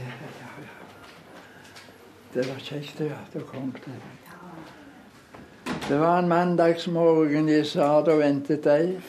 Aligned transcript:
det, 0.00 0.30
ja, 0.40 0.64
det 2.34 2.48
var 2.48 2.58
kjekt 2.58 3.00
at 3.00 3.32
du 3.34 3.40
kom 3.44 3.72
til. 3.84 4.00
Det 5.88 5.98
var 5.98 6.18
en 6.18 6.28
mandagsmorgen 6.28 7.48
jeg 7.50 7.66
sa 7.66 7.88
da 8.06 8.14
ventet 8.20 8.64
deg. 8.64 9.00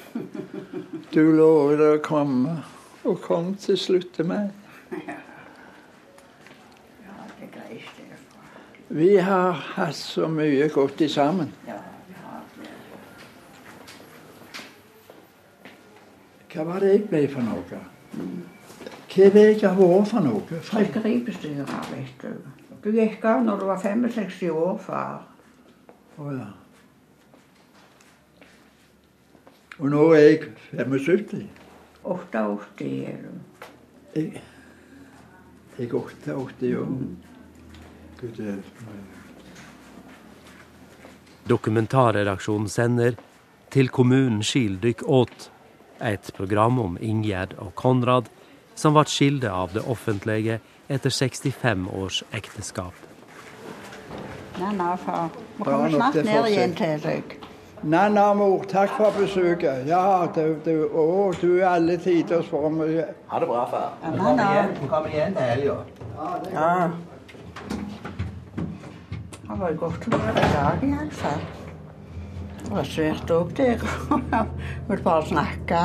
Du 1.14 1.22
lovet 1.38 1.84
å 1.86 2.00
komme, 2.04 2.58
og 3.06 3.22
kom 3.22 3.54
til 3.62 3.78
slutt 3.78 4.10
til 4.18 4.32
meg. 4.32 4.50
Vi 8.92 9.14
har 9.24 9.62
hatt 9.78 9.96
så 9.96 10.28
mye 10.28 10.68
godt 10.74 11.06
sammen. 11.12 11.54
Hva 16.52 16.66
var 16.68 16.84
det 16.84 16.90
jeg 16.96 17.06
ble 17.08 17.22
for 17.32 17.46
noe? 17.46 17.80
Hva 19.12 19.26
er 19.28 19.34
det 19.36 19.42
jeg 19.60 19.68
har 19.68 19.76
vært 19.76 20.08
for 20.08 20.24
noe? 20.24 20.60
Fiskeribestyrer, 20.64 21.72
vet 21.92 22.22
du. 22.24 22.52
Du 22.82 22.90
gikk 22.96 23.26
av 23.28 23.44
når 23.44 23.60
du 23.60 23.66
var 23.68 23.82
65 23.84 24.46
år, 24.56 24.78
far. 24.80 25.26
Å 26.16 26.32
ja. 26.32 26.48
Og 29.82 29.92
nå 29.92 30.06
er 30.16 30.24
jeg 30.24 30.40
75. 30.78 31.44
88 32.08 32.88
er 32.88 33.20
du. 33.26 33.68
Jeg, 34.16 34.42
jeg 35.78 35.90
er 35.90 35.96
88 36.00 36.72
år. 36.80 36.96
Gud, 38.22 38.38
det 38.38 38.64
Dokumentarredaksjonen 41.50 42.70
sender 42.70 43.18
Til 43.72 43.90
kommunen 43.90 44.44
skil 44.46 44.78
dykk 44.82 45.04
åt, 45.08 45.50
et 46.02 46.32
program 46.38 46.80
om 46.80 46.98
Ingjerd 47.02 47.54
og 47.62 47.76
Konrad, 47.76 48.28
som 48.82 48.96
ble 48.98 49.06
skilde 49.10 49.52
av 49.54 49.76
det 49.76 49.86
offentlige 49.86 50.60
etter 50.92 51.14
65 51.14 51.88
års 52.02 52.24
ekteskap. 52.36 52.98
Nei, 54.60 54.74
nei, 54.76 54.96
far. 55.06 55.30
Vi 55.58 55.64
kommer 55.64 55.94
snart 55.94 56.18
ned 56.26 56.50
igjen 56.50 56.76
til 56.78 57.00
deg. 57.06 57.38
Nanna, 57.82 58.28
mor, 58.38 58.62
takk 58.70 58.92
for 58.94 59.16
besøket. 59.16 59.88
Ja, 59.90 60.28
du, 60.36 60.58
du, 60.66 60.84
å, 60.94 61.32
du 61.42 61.48
er 61.56 61.72
alle 61.72 61.96
tiders 61.98 62.46
for 62.52 62.70
meg. 62.70 63.00
Ha 63.32 63.40
det 63.42 63.48
bra, 63.50 63.64
far. 63.72 63.96
Ja, 64.04 64.12
Vi 64.12 64.20
kommer 64.22 64.44
igjen, 64.52 64.76
vi 64.82 64.90
kommer 64.92 65.16
igjen 65.16 65.40
til 65.40 65.50
helga. 65.50 65.78
Ja. 66.54 66.76
Det 69.42 69.58
var 69.64 69.76
godt 69.82 70.06
å 70.08 70.22
være 70.22 70.46
i 70.46 70.54
dag, 70.54 70.86
iallfall. 70.92 71.44
Det 72.62 72.72
var 72.78 72.88
svært 72.94 73.34
òg 73.36 73.58
der. 73.58 73.90
Vil 74.92 75.06
bare 75.10 75.28
snakke. 75.34 75.82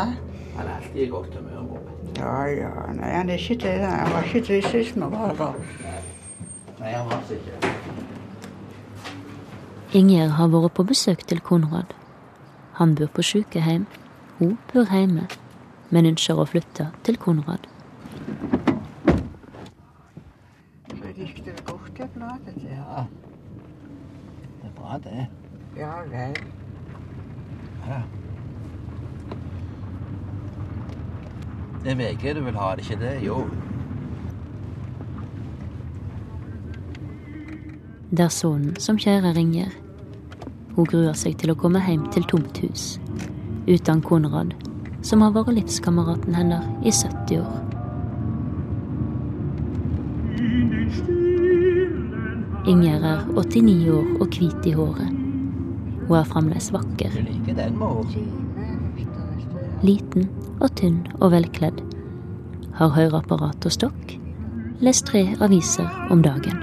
Han 0.58 0.66
er 0.68 0.76
alltid 0.76 1.02
i 1.06 1.10
godt 1.16 1.32
humør, 1.40 1.64
mor. 1.70 1.95
Ja, 2.16 2.44
ja. 2.48 2.70
Nei, 2.96 3.10
han 3.10 3.28
er 3.28 3.34
ikke 3.34 3.58
det. 3.62 3.74
Han 3.84 4.12
var 4.12 4.22
ikke 4.22 4.40
det 4.48 4.64
sist 4.64 4.96
vi 4.96 5.00
var 5.00 5.34
der. 5.38 5.54
Nei, 6.80 6.90
han 6.92 7.06
var 7.10 7.22
ikke. 7.30 7.74
Ingjerd 9.96 10.34
har 10.36 10.48
vært 10.52 10.74
på 10.76 10.84
besøk 10.84 11.22
til 11.28 11.40
Konrad. 11.40 11.94
Han 12.76 12.94
bor 12.94 13.08
på 13.16 13.22
sykehjem, 13.24 13.86
hun 14.38 14.58
bor 14.72 14.90
hjemme, 14.92 15.28
men 15.90 16.08
ønsker 16.10 16.36
å 16.36 16.44
flytte 16.48 16.90
til 17.06 17.16
Konrad. 17.16 17.68
Så 20.90 21.14
gikk 21.16 21.40
det 21.46 21.56
godt, 21.64 21.92
det 21.96 22.10
bladet. 22.16 22.56
Ja. 22.66 23.06
Det 24.60 24.68
er 24.68 24.76
bra, 24.76 24.98
det. 25.04 25.26
Ja 25.76 25.94
vel. 26.10 26.36
Ja. 27.86 28.00
Det 31.86 31.92
er 31.92 31.98
VG 32.00 32.32
du 32.34 32.40
vil 32.42 32.56
ha, 32.58 32.72
det 32.74 32.82
er 32.82 32.88
ikke 32.90 32.96
det? 32.98 33.10
Jo. 33.22 33.34
Det 38.10 38.24
er 38.24 38.32
sønnen 38.34 38.72
som 38.82 38.98
kjærer 38.98 39.36
ringer. 39.36 39.70
Hun 40.74 40.88
gruer 40.90 41.14
seg 41.14 41.36
til 41.38 41.52
å 41.52 41.54
komme 41.54 41.78
hjem 41.86 42.08
til 42.10 42.26
tomt 42.26 42.58
hus, 42.64 42.96
uten 43.70 44.02
Konrad, 44.02 44.56
som 45.06 45.22
har 45.22 45.30
vært 45.36 45.52
livskameraten 45.60 46.34
hennes 46.34 46.66
i 46.82 46.90
70 46.90 47.38
år. 47.44 47.54
Inger 52.66 53.06
er 53.12 53.22
89 53.30 53.78
år 53.94 54.10
og 54.16 54.26
hvit 54.34 54.66
i 54.66 54.74
håret. 54.74 55.22
Hun 56.08 56.18
er 56.18 56.26
fremdeles 56.34 56.72
vakker. 56.74 57.14
Du 57.14 57.22
liker 57.30 57.62
den, 57.62 57.78
mor. 57.78 58.02
Liten 59.84 60.30
og 60.60 60.70
tynn 60.78 61.02
og 61.20 61.34
velkledd. 61.34 61.82
Har 62.78 62.94
høreapparat 62.96 63.66
og 63.68 63.72
stokk. 63.74 64.14
Les 64.80 65.02
tre 65.04 65.26
aviser 65.44 65.88
om 66.10 66.22
dagen. 66.24 66.62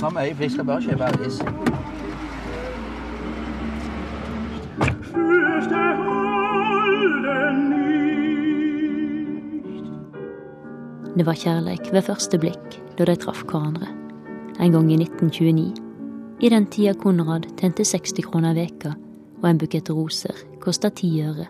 Kom 0.00 0.16
øyeblikk, 0.16 0.54
skal 0.54 0.64
bare 0.64 0.82
kjøpe 0.82 1.10
avis. 1.10 1.42
Det 11.18 11.26
var 11.26 11.36
kjærleik 11.36 11.92
ved 11.92 12.06
første 12.06 12.38
blikk 12.38 12.80
da 12.98 13.04
de 13.10 13.18
traff 13.18 13.42
hverandre. 13.50 13.90
En 14.60 14.72
gang 14.72 14.90
i 14.92 15.02
1929. 15.02 15.74
I 16.40 16.48
den 16.48 16.66
tida 16.72 16.94
Konrad 16.94 17.50
tjente 17.58 17.84
60 17.84 18.22
kroner 18.24 18.54
veka, 18.56 18.94
og 19.40 19.48
en 19.48 19.60
bukett 19.60 19.88
roser 19.92 20.36
koster 20.60 20.92
ti 20.92 21.10
øre. 21.24 21.46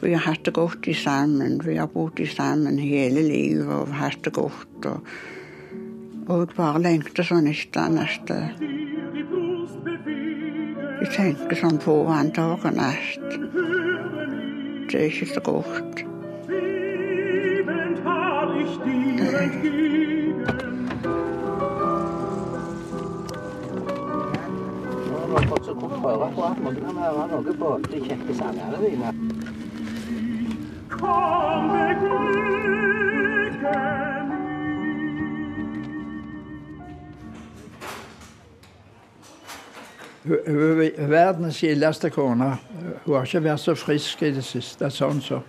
Vi 0.00 0.12
har 0.14 0.22
hatt 0.28 0.44
det 0.46 0.54
godt 0.54 0.86
i 0.86 0.94
sammen. 0.94 1.58
Vi 1.64 1.74
har 1.76 1.88
bodd 1.90 2.20
i 2.22 2.26
sammen 2.30 2.78
hele 2.78 3.24
livet 3.24 3.66
og 3.66 3.94
hatt 3.98 4.20
det 4.24 4.32
godt. 4.36 4.86
Og, 4.86 5.08
og 6.28 6.44
jeg 6.44 6.54
bare 6.54 6.82
lengter 6.84 7.26
sånn 7.26 7.48
etter 7.50 7.90
neste 7.90 8.36
Jeg 10.98 11.10
tenker 11.14 11.58
sånn 11.58 11.78
på 11.82 11.94
han 12.10 12.30
dag 12.36 12.58
og 12.58 12.74
natt. 12.74 13.34
Det 14.88 14.98
er 14.98 15.10
ikke 15.10 15.32
så 15.34 15.42
godt. 15.46 16.04
Nå 19.18 20.27
har 25.68 25.80
kom 25.80 25.90
fått 26.02 26.36
så 26.36 26.42
at 26.44 26.60
måtte 26.62 26.80
kan 26.80 26.96
høre 26.96 27.26
noe 27.32 27.54
på 27.60 27.72
de 27.90 28.00
kjekke 28.04 28.34
sangene 28.38 28.78
dine. 28.82 29.12
Hun 40.28 40.38
hun 40.46 40.80
er 40.82 41.06
verdens 41.08 41.60
gildeste 41.62 42.10
kone. 42.10 42.50
Hun 43.04 43.14
har 43.14 43.24
ikke 43.24 43.44
vært 43.44 43.62
så 43.62 43.74
frisk 43.74 44.22
i 44.22 44.32
det 44.36 44.44
siste. 44.44 44.90
sånn 44.90 45.22
så. 45.24 45.40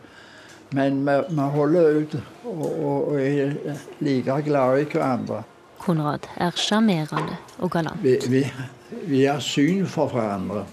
Men 0.72 1.02
vi, 1.06 1.16
vi 1.30 1.48
holder 1.56 2.02
ut 2.02 2.16
og, 2.46 2.62
og, 2.62 3.08
og 3.08 3.22
er 3.22 3.56
like 4.00 4.42
glade 4.46 4.84
i 4.84 4.86
hverandre. 4.86 5.44
Konrad 5.90 6.28
er 6.38 6.54
sjarmerende 6.54 7.40
og 7.58 7.72
galant. 7.74 8.04
Vi, 8.04 8.14
vi, 8.30 8.44
vi 9.10 9.24
har 9.26 9.42
syn 9.42 9.88
for 9.90 10.12
hverandre. 10.14 10.68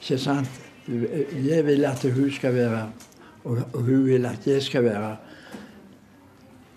Ikke 0.00 0.18
sant? 0.18 0.50
Jeg 0.90 1.62
vil 1.62 1.86
at 1.86 2.02
hun 2.02 2.30
skal 2.34 2.56
være 2.56 2.80
Og 3.44 3.60
hun 3.86 4.02
vil 4.06 4.26
at 4.26 4.46
jeg 4.46 4.62
skal 4.62 4.84
være 4.84 5.16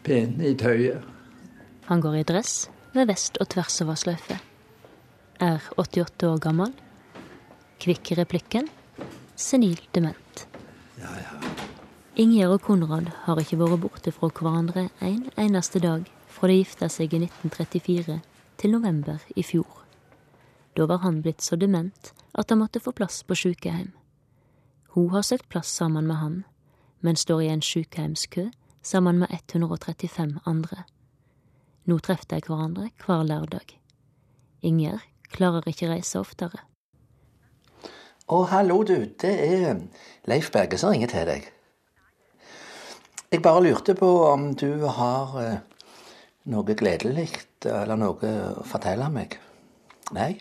pen 0.06 0.38
i 0.42 0.54
tøyet. 0.58 1.02
Han 1.90 2.02
går 2.02 2.20
i 2.20 2.24
dress 2.24 2.70
ved 2.94 3.10
vest 3.10 3.38
og 3.42 3.50
tvers 3.50 3.82
over 3.82 3.98
sløyfe. 3.98 4.38
Er 5.42 5.62
88 5.78 6.24
år 6.30 6.40
gammel. 6.42 6.74
Kvikk 7.82 8.12
i 8.12 8.20
replikken. 8.22 8.70
Senil 9.36 9.82
dement. 9.96 10.48
Ja, 11.02 11.14
ja. 11.18 11.54
Ingjerd 12.16 12.58
og 12.58 12.62
Konrad 12.62 13.10
har 13.26 13.42
ikke 13.42 13.58
vært 13.62 13.82
borte 13.86 14.14
fra 14.14 14.30
hverandre 14.30 14.88
en 15.02 15.26
eneste 15.38 15.82
dag 15.84 16.06
fra 16.36 16.50
de 16.52 16.60
gifta 16.60 16.90
seg 16.92 17.14
i 17.16 17.22
1934 17.24 18.20
til 18.60 18.74
november 18.76 19.24
i 19.36 19.44
fjor. 19.44 19.86
Da 20.76 20.88
var 20.92 21.04
han 21.06 21.22
blitt 21.24 21.44
så 21.44 21.56
dement 21.56 22.12
at 22.36 22.52
han 22.52 22.60
måtte 22.60 22.84
få 22.84 22.92
plass 22.92 23.22
på 23.24 23.38
sykehjem. 23.40 23.94
Hun 24.96 25.10
har 25.16 25.24
søkt 25.24 25.48
plass 25.50 25.72
sammen 25.72 26.08
med 26.08 26.20
han, 26.20 26.44
men 27.00 27.16
står 27.16 27.42
i 27.42 27.50
en 27.54 27.64
sykehjemskø 27.64 28.50
sammen 28.84 29.20
med 29.20 29.32
135 29.32 30.40
andre. 30.46 30.84
Nå 31.86 32.00
treffer 32.00 32.36
de 32.36 32.42
hverandre 32.48 32.90
hver 33.06 33.24
lørdag. 33.24 33.76
Inger 34.62 35.04
klarer 35.32 35.68
ikke 35.70 35.90
reise 35.92 36.20
oftere. 36.20 36.64
Å, 38.26 38.42
hallo, 38.50 38.80
du. 38.84 39.06
Det 39.22 39.32
er 39.32 39.84
Leif 40.26 40.50
Berge 40.52 40.80
som 40.82 40.92
ringer 40.92 41.12
til 41.12 41.28
deg. 41.30 41.52
Jeg 43.32 43.44
bare 43.46 43.62
lurte 43.62 43.94
på 44.00 44.10
om 44.32 44.54
du 44.58 44.88
har 44.98 45.36
eh, 45.42 45.60
noe 46.52 46.76
gledelig 46.78 47.30
eller 47.66 47.98
noe 48.00 48.34
å 48.60 48.66
fortelle 48.68 49.08
meg. 49.14 49.38
Nei? 50.16 50.36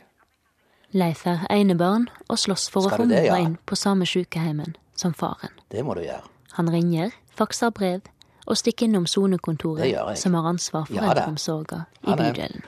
Leif 0.94 1.24
er 1.26 1.46
enebarn 1.50 2.06
og 2.28 2.38
slåss 2.38 2.68
for 2.70 2.86
Skal 2.86 2.92
å 2.92 3.02
få 3.02 3.08
mora 3.10 3.22
ja? 3.24 3.38
inn 3.42 3.56
på 3.66 3.78
samme 3.78 4.06
sykehjemmen 4.06 4.76
som 4.94 5.14
faren. 5.16 5.54
Det 5.72 5.82
må 5.82 5.96
du 5.98 6.04
gjøre. 6.04 6.22
Han 6.58 6.70
ringer, 6.70 7.14
fakser 7.34 7.72
brev 7.74 8.04
og 8.44 8.58
stikker 8.60 8.86
innom 8.86 9.08
sonekontoret, 9.08 9.90
som 10.20 10.36
har 10.36 10.46
ansvar 10.52 10.86
for 10.86 11.00
ja, 11.00 11.08
eldreomsorga 11.10 11.80
i 12.04 12.10
ja, 12.10 12.16
bydelen. 12.20 12.62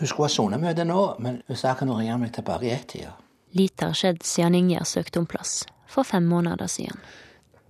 Hun 0.00 0.08
skulle 0.08 0.26
ha 0.26 0.32
sonemøte 0.34 0.84
nå, 0.84 1.00
men 1.22 1.40
hun 1.46 1.56
sa 1.56 1.76
hun 1.78 1.92
ringe 1.94 2.18
meg 2.18 2.34
tilbake 2.34 2.66
i 2.66 2.74
ett-tida. 2.74 3.14
Lite 3.56 3.90
har 3.90 3.96
skjedd 3.98 4.22
siden 4.26 4.56
Ingjerd 4.58 4.88
søkte 4.90 5.22
om 5.22 5.26
plass, 5.30 5.62
for 5.90 6.06
fem 6.06 6.26
måneder 6.26 6.70
siden. 6.70 6.98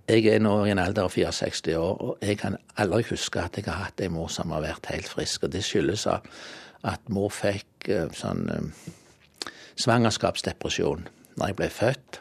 Jeg 0.09 0.25
er 0.25 0.41
nå 0.41 0.53
i 0.65 0.71
en 0.73 0.81
alder 0.81 1.05
av 1.05 1.13
64 1.13 1.75
år, 1.77 1.99
og 2.01 2.25
jeg 2.25 2.39
kan 2.41 2.57
aldri 2.81 3.03
huske 3.11 3.41
at 3.41 3.57
jeg 3.57 3.67
har 3.67 3.85
hatt 3.85 4.01
en 4.01 4.15
mor 4.15 4.31
som 4.33 4.51
har 4.51 4.63
vært 4.63 4.89
helt 4.89 5.07
frisk. 5.07 5.45
Og 5.45 5.53
det 5.53 5.61
skyldes 5.65 6.07
at 6.09 7.11
mor 7.13 7.29
fikk 7.33 7.89
eh, 7.93 8.09
sånn 8.17 8.47
eh, 8.49 9.51
svangerskapsdepresjon 9.79 11.05
når 11.37 11.51
jeg 11.51 11.57
ble 11.59 11.69
født. 11.75 12.19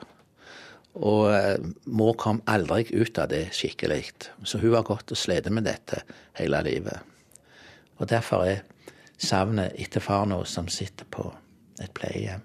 Og 1.01 1.31
eh, 1.33 1.57
mor 1.87 2.19
kom 2.21 2.43
aldri 2.51 2.85
ut 2.93 3.19
av 3.23 3.31
det 3.33 3.47
skikkelig. 3.57 4.03
Så 4.45 4.61
hun 4.61 4.77
har 4.77 4.85
gått 4.87 5.15
og 5.15 5.19
slitt 5.19 5.49
med 5.49 5.65
dette 5.69 6.03
hele 6.39 6.61
livet. 6.67 7.01
Og 7.97 8.09
derfor 8.13 8.45
er 8.45 8.63
savnet 9.21 9.77
etter 9.81 10.05
far 10.05 10.29
nå, 10.29 10.43
som 10.45 10.69
sitter 10.69 11.09
på 11.09 11.27
et 11.81 11.93
pleiehjem, 11.97 12.45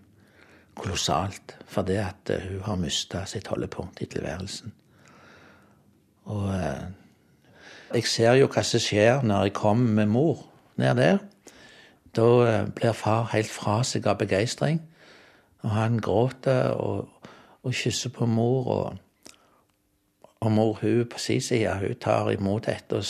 kolossalt. 0.80 1.58
For 1.68 1.88
det 1.88 2.00
at 2.04 2.34
hun 2.48 2.64
har 2.70 2.80
mista 2.80 3.26
sitt 3.28 3.52
holdepunkt 3.52 4.02
i 4.04 4.10
tilværelsen. 4.16 4.72
Og 6.26 6.50
eh, 6.56 6.86
jeg 7.94 8.08
ser 8.10 8.34
jo 8.40 8.50
hva 8.50 8.64
som 8.66 8.82
skjer 8.82 9.22
når 9.24 9.48
jeg 9.48 9.58
kommer 9.58 9.94
med 10.02 10.12
mor 10.12 10.42
ned 10.82 10.98
der. 10.98 11.18
Da 12.16 12.28
eh, 12.48 12.68
blir 12.76 12.98
far 12.98 13.30
helt 13.34 13.52
fra 13.52 13.84
seg 13.86 14.08
av 14.10 14.18
begeistring. 14.20 14.82
Og 15.64 15.70
han 15.70 16.00
gråter 16.02 16.74
og, 16.74 17.30
og 17.64 17.74
kysser 17.74 18.10
på 18.14 18.26
mor. 18.26 18.68
Og, 18.68 18.98
og 20.40 20.52
mor 20.52 20.78
hun 20.82 21.06
på 21.10 21.20
sin 21.22 21.42
side 21.42 21.78
hun 21.80 21.98
tar 22.02 22.32
imot 22.34 22.66
dette 22.66 22.98
og, 22.98 23.06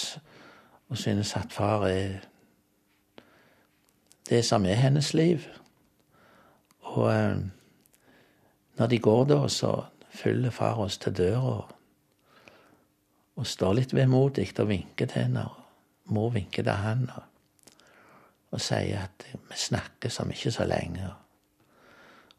og 0.89 0.97
synes 0.97 1.35
at 1.35 1.53
far 1.53 1.87
er 1.87 2.27
det 4.29 4.45
som 4.45 4.65
er 4.65 4.79
hennes 4.79 5.13
liv. 5.13 5.47
Og 6.81 7.13
eh, 7.13 7.37
når 8.77 8.87
de 8.87 8.99
går 8.99 9.23
da, 9.25 9.47
så 9.47 9.83
følger 10.09 10.51
far 10.51 10.83
oss 10.83 10.97
til 10.97 11.15
døra 11.17 11.74
og 13.35 13.47
står 13.47 13.73
litt 13.79 13.93
vemodig 13.95 14.47
og 14.59 14.69
vinker 14.69 15.09
til 15.11 15.25
henne. 15.25 15.45
Mor 16.05 16.31
vinker 16.35 16.63
til 16.63 16.83
han 16.85 17.07
og 18.55 18.61
sier 18.61 19.07
at 19.07 19.25
vi 19.33 19.57
snakkes 19.59 20.21
om 20.23 20.31
ikke 20.31 20.51
så 20.53 20.63
lenge. 20.69 21.09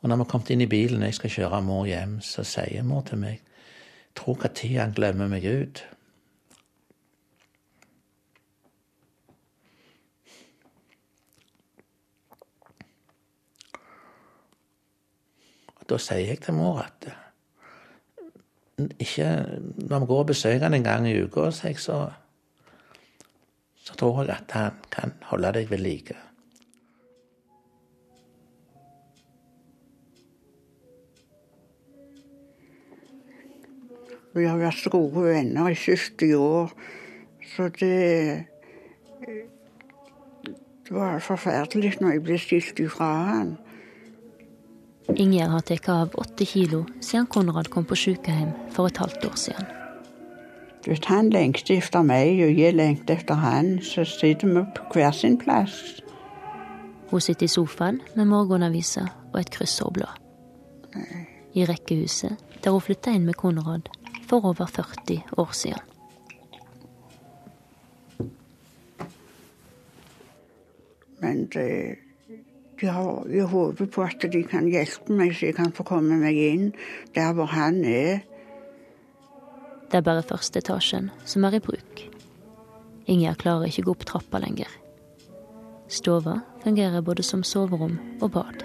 Og 0.01 0.09
når 0.09 0.17
vi 0.17 0.25
har 0.25 0.31
kommet 0.31 0.53
inn 0.55 0.65
i 0.65 0.71
bilen 0.71 1.03
og 1.03 1.11
jeg 1.11 1.19
skal 1.19 1.35
kjøre 1.35 1.61
mor 1.67 1.85
hjem, 1.89 2.21
så 2.25 2.45
sier 2.47 2.87
mor 2.87 3.05
til 3.09 3.21
meg 3.21 3.43
Tro 4.17 4.33
hva 4.33 4.49
tid 4.49 4.79
han 4.81 4.95
glemmer 4.97 5.29
meg 5.29 5.45
ut. 5.45 5.83
Og 15.77 15.85
da 15.93 16.01
sier 16.01 16.33
jeg 16.33 16.41
til 16.47 16.57
mor 16.57 16.81
at 16.87 17.11
ikke 18.79 19.27
Når 19.77 19.99
vi 19.99 20.07
går 20.07 20.19
og 20.19 20.27
besøker 20.27 20.63
han 20.63 20.75
en 20.75 20.85
gang 20.85 21.09
i 21.09 21.23
uka 21.23 21.51
så, 21.51 22.11
så 23.85 23.95
tror 23.95 24.23
jeg 24.23 24.37
at 24.37 24.53
han 24.53 24.73
kan 24.93 25.13
holde 25.23 25.53
deg 25.53 25.71
ved 25.71 25.79
like. 25.79 26.17
Vi 34.37 34.45
har 34.45 34.59
vært 34.61 34.77
så 34.77 34.91
gode 34.93 35.23
venner 35.25 35.71
i 35.73 35.75
70 35.75 36.35
år, 36.37 36.73
så 37.57 37.69
det 37.69 38.45
Det 40.87 40.95
var 40.95 41.19
forferdelig 41.19 41.97
når 42.01 42.11
jeg 42.11 42.23
ble 42.23 42.37
skilt 42.39 42.79
ifra 42.79 43.07
han. 43.27 43.57
Ingjerd 45.15 45.51
har 45.51 45.61
tatt 45.61 45.89
av 45.89 46.15
åtte 46.19 46.45
kilo 46.45 46.85
siden 47.01 47.27
Konrad 47.31 47.71
kom 47.71 47.85
på 47.87 47.97
sykehjem 47.97 48.51
for 48.75 48.91
et 48.91 48.99
halvt 48.99 49.25
år 49.29 49.37
siden. 49.39 49.69
Hvis 50.87 51.05
Han 51.07 51.31
lengter 51.31 51.77
etter 51.79 52.03
meg, 52.03 52.41
og 52.47 52.59
jeg 52.59 52.75
lengter 52.75 53.17
etter 53.17 53.35
han. 53.35 53.79
Så 53.83 54.05
sitter 54.05 54.47
vi 54.47 54.63
på 54.75 54.85
hver 54.95 55.11
sin 55.11 55.39
plass. 55.39 56.03
Hun 57.11 57.21
sitter 57.21 57.45
i 57.45 57.49
sofaen 57.49 58.01
med 58.17 58.27
morgenavisa 58.27 59.07
og 59.33 59.41
et 59.41 59.51
kryssordblad. 59.51 60.15
I 61.55 61.67
rekkehuset 61.67 62.37
der 62.65 62.71
hun 62.71 62.81
flytta 62.81 63.11
inn 63.11 63.27
med 63.27 63.35
Konrad 63.35 63.91
for 64.29 64.45
over 64.45 64.67
40 64.67 65.23
år 65.39 65.53
siden. 65.53 65.83
Men 71.21 71.47
det 71.47 72.06
jeg 72.83 73.47
håper 73.49 73.87
på 73.89 74.03
at 74.05 74.27
de 74.33 74.43
kan 74.45 74.69
hjelpe 74.69 75.15
meg, 75.17 75.33
så 75.35 75.49
jeg 75.49 75.57
kan 75.57 75.73
få 75.73 75.87
komme 75.89 76.19
meg 76.21 76.37
inn 76.37 76.67
der 77.17 77.33
hvor 77.37 77.49
han 77.53 77.81
er. 77.85 78.21
Det 79.87 80.01
er 80.01 80.05
bare 80.05 80.27
første 80.27 80.61
etasjen 80.61 81.11
som 81.25 81.47
er 81.47 81.57
i 81.57 81.63
bruk. 81.63 82.03
Ingjerd 83.07 83.39
klarer 83.41 83.71
ikke 83.71 83.87
gå 83.87 83.95
opp 83.95 84.05
trappa 84.09 84.41
lenger. 84.43 84.71
Stova 85.89 86.41
fungerer 86.65 87.05
både 87.07 87.23
som 87.23 87.45
soverom 87.47 87.99
og 88.21 88.33
bad. 88.35 88.65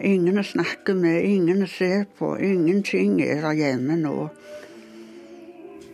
Ingen 0.00 0.40
å 0.40 0.44
snakke 0.46 0.94
med, 0.96 1.20
ingen 1.28 1.62
å 1.62 1.68
se 1.68 2.06
på, 2.18 2.32
ingenting 2.40 3.20
er 3.20 3.42
der 3.44 3.58
hjemme 3.58 3.98
nå. 4.00 4.14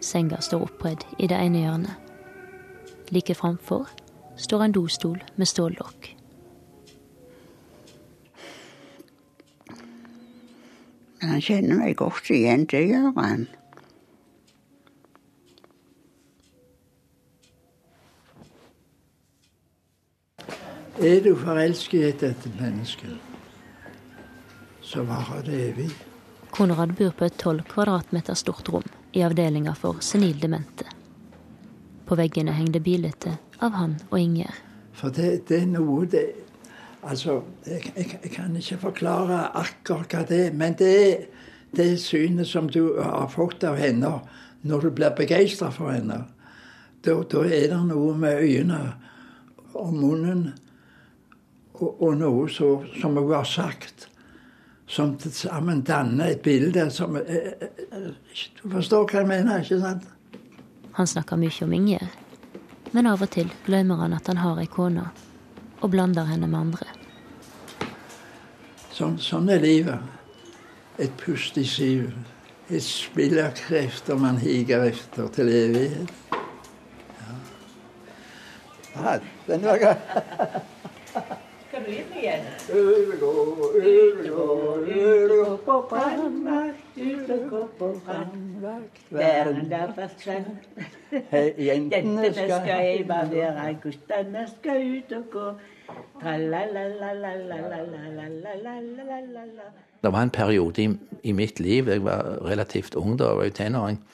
Senga 0.01 0.39
står 0.41 0.69
oppredd 0.69 1.03
i 1.19 1.27
det 1.27 1.37
ene 1.37 1.65
hjørnet. 1.65 1.97
Like 3.11 3.35
framfor 3.35 3.89
står 4.39 4.69
en 4.69 4.77
dostol 4.77 5.19
med 5.35 5.51
stållokk. 5.51 6.18
Men 11.21 11.35
han 11.35 11.43
kjenner 11.43 11.81
meg 11.81 11.97
godt 11.99 12.31
igjen, 12.31 12.67
det 12.71 12.85
gjør 12.87 13.11
han. 13.19 13.47
Er 20.99 21.21
du 21.23 21.31
forelsket 21.39 22.01
i 22.03 22.13
dette 22.27 22.51
mennesket, 22.59 23.19
så 24.83 25.05
varer 25.07 25.45
det 25.47 25.59
evig. 25.69 25.91
Konrad 26.51 26.95
bor 26.99 27.13
på 27.15 27.29
et 27.29 27.37
tolv 27.39 27.63
kvadratmeter 27.71 28.35
stort 28.35 28.67
rom 28.73 28.87
i 29.15 29.23
avdelinga 29.23 29.77
for 29.79 30.01
senildemente. 30.03 30.89
På 32.07 32.19
veggene 32.19 32.55
henger 32.57 32.79
det 32.79 32.83
bilder 32.83 33.37
av 33.63 33.77
han 33.79 33.95
og 34.09 34.19
Ingjerd. 34.19 34.59
For 34.99 35.15
det, 35.15 35.47
det 35.47 35.63
er 35.63 35.71
noe 35.71 36.07
det 36.11 36.25
Altså, 37.03 37.43
jeg, 37.67 37.93
jeg, 37.97 38.19
jeg, 38.23 38.31
kan 38.31 38.57
ikke 38.57 38.79
forklare 38.79 39.45
akkurat 39.57 40.11
hva 40.13 40.25
det 40.27 40.41
er, 40.47 40.53
men 40.53 40.75
det 40.79 40.95
er 41.03 41.27
det 41.77 42.01
synet 42.01 42.49
som 42.49 42.69
du 42.71 42.99
har 42.99 43.29
fått 43.31 43.65
av 43.65 43.79
henne 43.79 44.19
når 44.67 44.81
du 44.81 44.91
blir 44.91 45.15
begeistra 45.15 45.71
for 45.71 45.93
henne. 45.95 46.25
Da, 47.05 47.15
da, 47.23 47.45
er 47.47 47.69
det 47.71 47.83
noe 47.87 48.17
med 48.19 48.43
øynene 48.43 48.81
og 49.79 49.93
munnen 49.95 50.49
og, 51.79 52.03
og 52.03 52.17
noe 52.19 52.49
så, 52.51 52.73
som 52.99 53.15
hun 53.15 53.31
har 53.31 53.47
sagt, 53.47 54.09
som 54.89 55.15
til 55.21 55.31
sammen 55.37 55.85
danner 55.87 56.33
et 56.33 56.43
bilde 56.43 56.89
som 56.91 57.15
eh, 57.21 57.53
eh, 57.63 58.09
Du 58.59 58.65
forstår 58.73 59.07
hva 59.07 59.21
jeg 59.21 59.29
mener, 59.29 59.63
ikke 59.63 59.79
sant? 59.85 60.09
Han 60.99 61.07
snakker 61.07 61.39
mye 61.39 61.63
om 61.63 61.77
Ingjerd, 61.77 62.19
men 62.97 63.07
av 63.07 63.23
og 63.23 63.31
til 63.31 63.53
glemmer 63.69 64.03
han 64.03 64.17
at 64.17 64.27
han 64.27 64.43
har 64.43 64.59
ei 64.59 64.67
kone 64.67 65.07
og 65.81 65.91
blander 65.91 66.29
henne 66.29 66.49
med 66.51 66.59
andre. 66.59 66.87
Sånn, 68.95 69.19
sånn 69.23 69.49
er 69.55 69.63
livet. 69.63 70.01
Et 70.99 71.13
pust 71.21 71.59
i 71.61 71.67
siv. 71.69 72.09
Et 72.69 72.85
spill 72.85 73.39
av 73.41 73.55
krefter 73.57 74.19
man 74.19 74.41
higer 74.43 74.89
etter 74.91 75.29
til 75.37 75.53
evighet. 75.55 76.15
Ja. 78.99 79.19
den 79.47 79.69
var 79.69 79.79
gøy. 79.85 79.95
Skal 81.79 81.93
du 81.93 81.95
inn 81.95 82.15
igjen? 82.19 82.47
Ulegå, 82.75 83.33
ulegå, 83.79 84.47
ulegå 84.83 85.51
på 85.63 85.75
brannvakt, 85.91 86.97
ulegå 86.97 87.61
på 87.79 87.91
brannvakt. 88.07 88.99
Verden 89.15 89.73
er 89.73 89.93
forsvant. 89.95 90.67
Jentene 91.63 92.33
skal 92.35 92.67
hjem 92.67 93.79
guttene 93.85 94.45
skal 94.57 94.91
ut 94.97 95.17
og 95.21 95.31
gå. 95.37 95.47
Det 100.03 100.13
var 100.13 100.21
en 100.23 100.35
periode 100.35 100.83
i, 100.83 100.91
i, 101.23 101.33
mitt 101.33 101.61
liv, 101.61 101.89
jeg 101.89 102.05
var 102.05 102.43
relativt 102.43 102.99
ung 102.99 103.15
da, 103.19 103.31
jeg 103.31 103.37
var 103.37 103.45
jo 103.53 103.59
tenåring. 103.63 104.05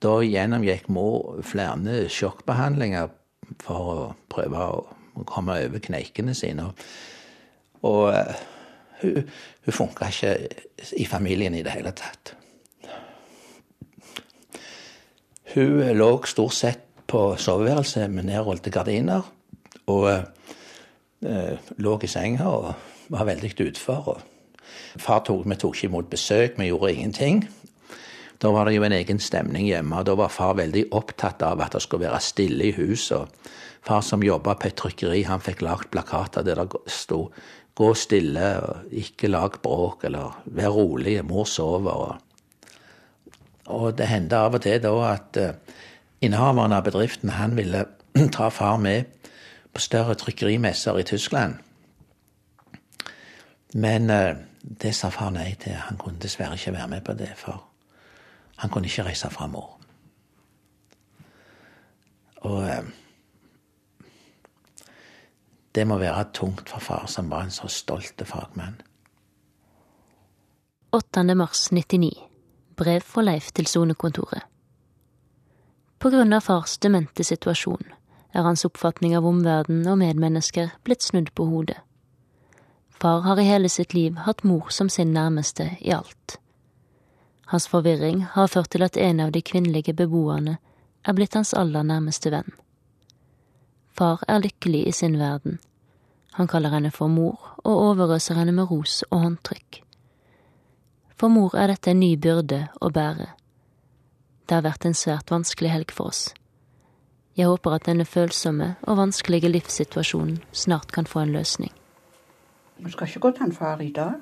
Da 0.00 0.18
gjennomgikk 0.24 0.88
mor 0.88 1.42
flere 1.44 2.06
sjokkbehandlinger 2.08 3.12
for 3.60 3.92
å 3.92 4.12
prøve 4.32 4.68
å 4.72 4.95
komme 5.24 5.56
over 5.64 5.78
kneikene 5.78 6.34
sine. 6.34 6.66
Og 6.66 6.74
og 7.82 8.14
hun, 9.02 9.28
hun 9.64 9.72
funka 9.72 10.08
ikke 10.10 10.34
i 10.96 11.06
familien 11.06 11.54
i 11.54 11.62
det 11.62 11.74
hele 11.76 11.92
tatt. 11.96 12.34
Hun 15.54 15.82
lå 15.96 16.10
stort 16.28 16.56
sett 16.56 16.82
på 17.06 17.36
soveværelset 17.38 18.10
med 18.10 18.28
nedrullede 18.28 18.70
gardiner. 18.70 19.22
Og 19.86 20.08
eh, 20.10 21.68
lå 21.78 21.98
i 22.02 22.10
senga 22.10 22.48
og 22.50 22.72
var 23.12 23.28
veldig 23.28 23.52
utfor. 23.68 24.18
Far 24.98 25.22
tok, 25.24 25.44
vi 25.46 25.56
tok 25.60 25.76
ikke 25.76 25.90
imot 25.90 26.10
besøk, 26.10 26.58
vi 26.58 26.70
gjorde 26.72 26.92
ingenting. 26.94 27.44
Da 28.42 28.50
var 28.52 28.66
det 28.66 28.74
jo 28.74 28.84
en 28.84 28.92
egen 28.92 29.20
stemning 29.22 29.68
hjemme, 29.68 29.96
og 29.96 30.08
da 30.08 30.16
var 30.18 30.32
far 30.32 30.56
veldig 30.58 30.88
opptatt 30.92 31.40
av 31.46 31.62
at 31.64 31.72
det 31.72 31.80
skulle 31.84 32.08
være 32.08 32.20
stille 32.20 32.66
i 32.68 32.74
huset. 32.76 33.30
Far 33.86 34.02
som 34.02 34.22
jobba 34.22 34.56
på 34.58 34.66
et 34.66 34.74
trykkeri, 34.74 35.22
han 35.28 35.40
fikk 35.40 35.62
lagd 35.62 35.90
plakater 35.94 36.42
der 36.42 36.64
det 36.64 36.90
sto 36.90 37.30
'Gå 37.76 37.94
stille', 37.94 38.84
'Ikke 38.90 39.28
lag 39.28 39.50
bråk', 39.62 40.04
eller 40.04 40.42
'Vær 40.46 40.68
rolig', 40.68 41.22
'Mor 41.22 41.44
sover'. 41.44 41.90
Og, 41.90 42.16
og 43.66 43.98
det 43.98 44.06
hendte 44.06 44.36
av 44.36 44.54
og 44.54 44.62
til 44.62 44.82
da 44.82 45.12
at 45.12 45.36
uh, 45.36 45.74
innehaveren 46.20 46.72
av 46.72 46.84
bedriften 46.84 47.28
han 47.28 47.56
ville 47.56 47.84
ta 48.32 48.48
far 48.48 48.76
med 48.76 49.04
på 49.74 49.80
større 49.80 50.14
trykkerimesser 50.14 50.98
i 50.98 51.02
Tyskland. 51.02 51.54
Men 53.74 54.10
uh, 54.10 54.36
det 54.82 54.94
sa 54.94 55.08
far 55.08 55.30
nei 55.30 55.54
til. 55.60 55.72
Han 55.72 55.98
kunne 55.98 56.18
dessverre 56.18 56.54
ikke 56.54 56.72
være 56.72 56.88
med 56.88 57.00
på 57.04 57.12
det, 57.12 57.32
for 57.36 57.64
han 58.56 58.70
kunne 58.70 58.86
ikke 58.86 59.04
reise 59.04 59.30
fra 59.30 59.46
mor. 59.46 59.78
Og 62.36 62.62
uh, 62.62 63.05
det 65.76 65.84
må 65.84 65.98
være 66.00 66.30
tungt 66.32 66.70
for 66.72 66.80
far, 66.80 67.04
som 67.06 67.28
var 67.30 67.44
en 67.44 67.52
så 67.52 67.68
stolt 67.68 68.22
fagmann. 68.24 68.80
8. 70.96 71.34
mars 71.34 71.68
99. 71.72 72.10
Brev 72.76 73.00
fra 73.04 73.22
Leif 73.22 73.50
til 73.52 73.66
sonekontoret. 73.68 74.46
På 75.98 76.10
grunn 76.12 76.32
av 76.32 76.46
fars 76.46 76.78
demente 76.80 77.24
situasjon 77.24 77.92
er 78.32 78.44
hans 78.44 78.64
oppfatning 78.68 79.16
av 79.16 79.28
omverdenen 79.28 79.88
og 79.92 80.00
medmennesker 80.00 80.72
blitt 80.84 81.04
snudd 81.04 81.32
på 81.36 81.48
hodet. 81.50 81.78
Far 82.96 83.24
har 83.28 83.40
i 83.40 83.48
hele 83.48 83.68
sitt 83.68 83.92
liv 83.92 84.16
hatt 84.24 84.44
mor 84.44 84.72
som 84.72 84.88
sin 84.88 85.12
nærmeste 85.12 85.70
i 85.80 85.92
alt. 85.92 86.38
Hans 87.52 87.68
forvirring 87.68 88.24
har 88.32 88.48
ført 88.48 88.72
til 88.72 88.84
at 88.86 88.96
en 88.96 89.20
av 89.20 89.32
de 89.32 89.42
kvinnelige 89.44 89.92
beboerne 89.94 90.56
er 91.04 91.16
blitt 91.16 91.36
hans 91.36 91.52
aller 91.54 91.84
nærmeste 91.84 92.32
venn. 92.32 92.48
Far 93.96 94.20
er 94.28 94.42
lykkelig 94.44 94.86
i 94.86 94.92
sin 94.92 95.18
verden. 95.18 95.58
Han 96.36 96.46
kaller 96.46 96.68
henne 96.68 96.90
for 96.92 97.08
mor 97.08 97.56
og 97.64 97.76
overøser 97.90 98.36
henne 98.36 98.52
med 98.52 98.70
ros 98.70 99.02
og 99.10 99.22
håndtrykk. 99.22 99.80
For 101.16 101.32
mor 101.32 101.56
er 101.56 101.70
dette 101.72 101.90
en 101.94 102.02
ny 102.02 102.10
byrde 102.20 102.66
å 102.80 102.90
bære. 102.92 103.30
Det 104.46 104.54
har 104.54 104.66
vært 104.66 104.84
en 104.84 104.94
svært 104.94 105.32
vanskelig 105.32 105.72
helg 105.72 105.94
for 105.96 106.12
oss. 106.12 106.34
Jeg 107.36 107.48
håper 107.48 107.78
at 107.78 107.86
denne 107.88 108.04
følsomme 108.04 108.74
og 108.82 108.98
vanskelige 109.00 109.48
livssituasjonen 109.48 110.42
snart 110.52 110.92
kan 110.92 111.08
få 111.08 111.24
en 111.24 111.32
løsning. 111.32 111.72
Vi 112.78 112.92
skal 112.92 113.08
ikke 113.08 113.20
gå 113.20 113.30
til 113.30 113.48
en 113.48 113.56
far 113.56 113.80
i 113.80 113.90
dag. 113.96 114.20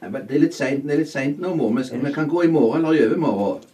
Ja, 0.00 0.08
det 0.08 0.32
er 0.32 0.40
litt 0.40 0.56
seint 0.56 1.40
nå, 1.40 1.54
mor. 1.54 1.76
Vi, 1.76 2.00
vi 2.04 2.12
kan 2.12 2.28
gå 2.28 2.42
i 2.42 2.50
morgen 2.52 2.84
eller 2.84 2.96
i 2.96 3.04
overmorgen. 3.04 3.68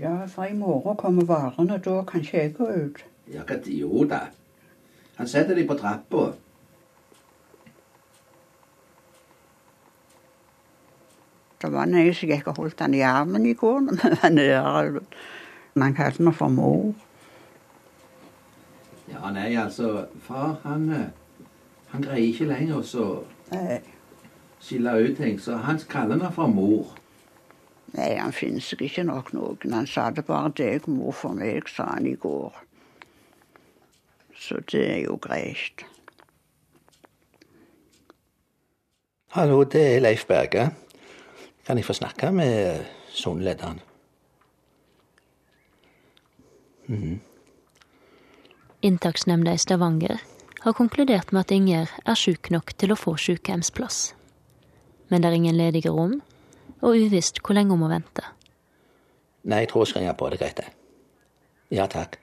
Ja, 0.00 0.26
for 0.28 0.44
i 0.44 0.52
morgen 0.52 0.96
kommer 1.00 1.24
varene. 1.24 1.80
Da 1.80 2.02
kan 2.04 2.20
ikke 2.20 2.38
jeg 2.38 2.54
gå 2.60 2.68
ut. 2.68 3.04
Ja, 3.32 3.44
hva 3.48 3.60
Jo 3.66 4.04
da. 4.08 4.26
Han 5.16 5.28
setter 5.28 5.54
de 5.54 5.66
på 5.66 5.76
trappa. 5.78 6.32
Det 11.62 11.70
var 11.72 11.86
en 11.86 12.14
som 12.14 12.28
gikk 12.28 12.48
og 12.50 12.58
holdt 12.58 12.80
han 12.80 12.94
i 12.94 13.00
armen 13.00 13.46
i 13.46 13.54
går. 13.56 13.86
Man 15.80 15.94
kalte 15.94 16.22
meg 16.22 16.34
for 16.34 16.52
mor. 16.52 16.92
Ja, 19.08 19.30
nei, 19.32 19.54
altså 19.56 20.06
Far, 20.22 20.58
han, 20.62 20.84
eh, 20.92 21.48
han 21.92 22.04
greier 22.04 22.28
ikke 22.28 22.46
lenger 22.50 22.78
å 22.78 22.84
skille 24.60 24.94
ut 25.00 25.16
ting, 25.16 25.40
så 25.40 25.56
han 25.64 25.80
kaller 25.90 26.20
meg 26.20 26.36
for 26.36 26.52
mor. 26.52 26.92
Nei, 27.94 28.14
han 28.18 28.32
finnes 28.32 28.72
ikke 28.74 29.04
nok 29.06 29.32
noen. 29.34 29.72
Han 29.72 29.86
sa 29.86 30.10
det 30.10 30.26
bare 30.28 30.52
deg, 30.56 30.88
mor, 30.90 31.12
for 31.12 31.36
meg, 31.38 31.68
sa 31.70 31.94
han 31.94 32.06
i 32.10 32.16
går. 32.18 32.63
Så 34.36 34.60
det 34.70 34.82
er 34.90 35.00
jo 35.06 35.18
greit. 35.22 35.84
Hallo, 39.34 39.64
det 39.64 39.96
er 39.96 40.00
Leif 40.00 40.26
Berge. 40.26 40.68
Kan 41.66 41.78
jeg 41.78 41.84
få 41.84 41.92
snakke 41.92 42.30
med 42.32 42.84
sonelederen? 43.08 43.80
Mm. 46.86 47.20
Inntaksnemnda 48.82 49.54
i 49.54 49.58
Stavanger 49.58 50.20
har 50.60 50.72
konkludert 50.72 51.32
med 51.32 51.40
at 51.40 51.50
Inger 51.50 51.90
er 52.06 52.14
sjuk 52.14 52.50
nok 52.50 52.74
til 52.78 52.92
å 52.92 52.98
få 53.00 53.16
sykehjemsplass. 53.16 54.14
Men 55.08 55.22
det 55.22 55.30
er 55.30 55.38
ingen 55.38 55.56
ledige 55.56 55.92
rom, 55.92 56.20
og 56.80 56.96
uvisst 56.96 57.40
hvor 57.40 57.56
lenge 57.56 57.72
hun 57.72 57.82
må 57.84 57.88
vente. 57.92 58.24
Nei, 59.44 59.64
jeg 59.64 59.72
tror 59.72 59.84
jeg 59.84 59.92
skal 59.92 60.04
ringe 60.04 60.18
på. 60.20 60.28
Det 60.32 60.40
greit, 60.40 60.60
det. 60.60 60.68
Ja 61.74 61.88
takk. 61.90 62.20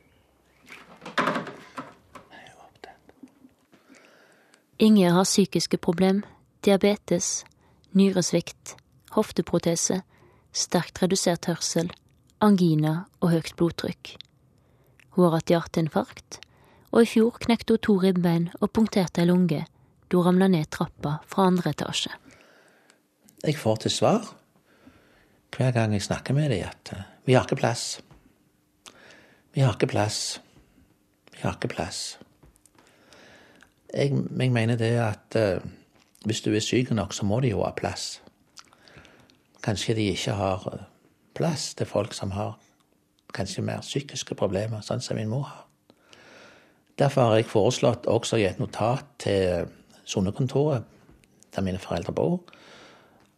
Inger 4.81 5.11
har 5.13 5.27
psykiske 5.29 5.77
problem, 5.77 6.23
diabetes, 6.65 7.43
nyresvikt, 7.93 8.75
hofteprotese, 9.13 10.00
sterkt 10.51 11.03
redusert 11.03 11.45
hørsel, 11.45 11.91
angina 12.41 13.03
og 13.21 13.29
høyt 13.35 13.51
blodtrykk. 13.59 14.15
Hun 15.13 15.27
har 15.27 15.35
hatt 15.35 15.53
hjerteinfarkt, 15.53 16.39
og 16.89 17.05
i 17.05 17.11
fjor 17.11 17.38
knekte 17.45 17.77
hun 17.77 17.83
to 17.85 17.97
ribbein 18.01 18.47
og 18.57 18.71
punkterte 18.73 19.21
ei 19.21 19.29
lunge 19.29 19.59
da 19.61 20.17
hun 20.17 20.25
ramla 20.31 20.50
ned 20.50 20.71
trappa 20.73 21.19
fra 21.29 21.45
andre 21.51 21.75
etasje. 21.75 22.15
Jeg 23.45 23.61
får 23.61 23.83
til 23.85 23.93
svar 24.00 24.33
hver 25.53 25.77
gang 25.77 25.93
jeg 25.93 26.07
snakker 26.07 26.33
med 26.33 26.50
dem, 26.55 26.65
at 26.65 26.95
eh, 26.97 27.05
vi 27.29 27.38
har 27.38 27.45
ikke 27.45 27.61
plass. 27.61 28.01
Vi 29.53 29.61
har 29.61 29.77
ikke 29.77 29.93
plass. 29.93 30.41
Vi 31.35 31.45
har 31.45 31.53
ikke 31.53 31.69
plass. 31.69 32.17
Jeg, 33.93 34.15
jeg 34.39 34.51
mener 34.51 34.79
det 34.79 34.93
at 35.03 35.36
uh, 35.36 35.60
hvis 36.25 36.41
du 36.41 36.53
er 36.53 36.60
syk 36.60 36.91
nok, 36.91 37.13
så 37.13 37.25
må 37.25 37.39
de 37.39 37.50
jo 37.50 37.63
ha 37.63 37.71
plass. 37.75 38.21
Kanskje 39.63 39.93
de 39.98 40.01
ikke 40.13 40.31
har 40.38 40.74
eh, 40.74 40.79
plass 41.38 41.74
til 41.77 41.86
folk 41.86 42.13
som 42.13 42.31
har 42.31 42.60
kanskje 43.33 43.62
mer 43.65 43.81
psykiske 43.81 44.36
problemer, 44.36 44.81
sånn 44.86 45.01
som 45.01 45.15
min 45.17 45.29
mor 45.31 45.43
har. 45.50 45.65
Derfor 47.00 47.21
har 47.21 47.36
jeg 47.39 47.45
foreslått 47.50 48.05
også 48.10 48.36
i 48.38 48.45
et 48.45 48.60
notat 48.62 49.05
til 49.24 49.65
sonekontoret 50.05 50.83
der 51.55 51.62
mine 51.65 51.79
foreldre 51.81 52.13
bor, 52.13 52.39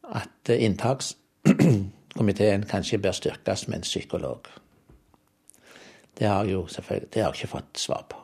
at 0.03 0.50
inntakskomiteen 0.50 2.63
kanskje 2.69 3.01
bør 3.01 3.12
styrkes 3.15 3.67
med 3.67 3.75
en 3.77 3.81
psykolog. 3.88 4.39
Det 6.19 6.27
har 6.27 6.43
jeg 6.43 6.53
jo 6.53 6.67
selvfølgelig 6.67 7.13
det 7.13 7.22
har 7.22 7.29
jeg 7.31 7.36
ikke 7.39 7.55
fått 7.55 7.79
svar 7.79 8.05
på. 8.10 8.23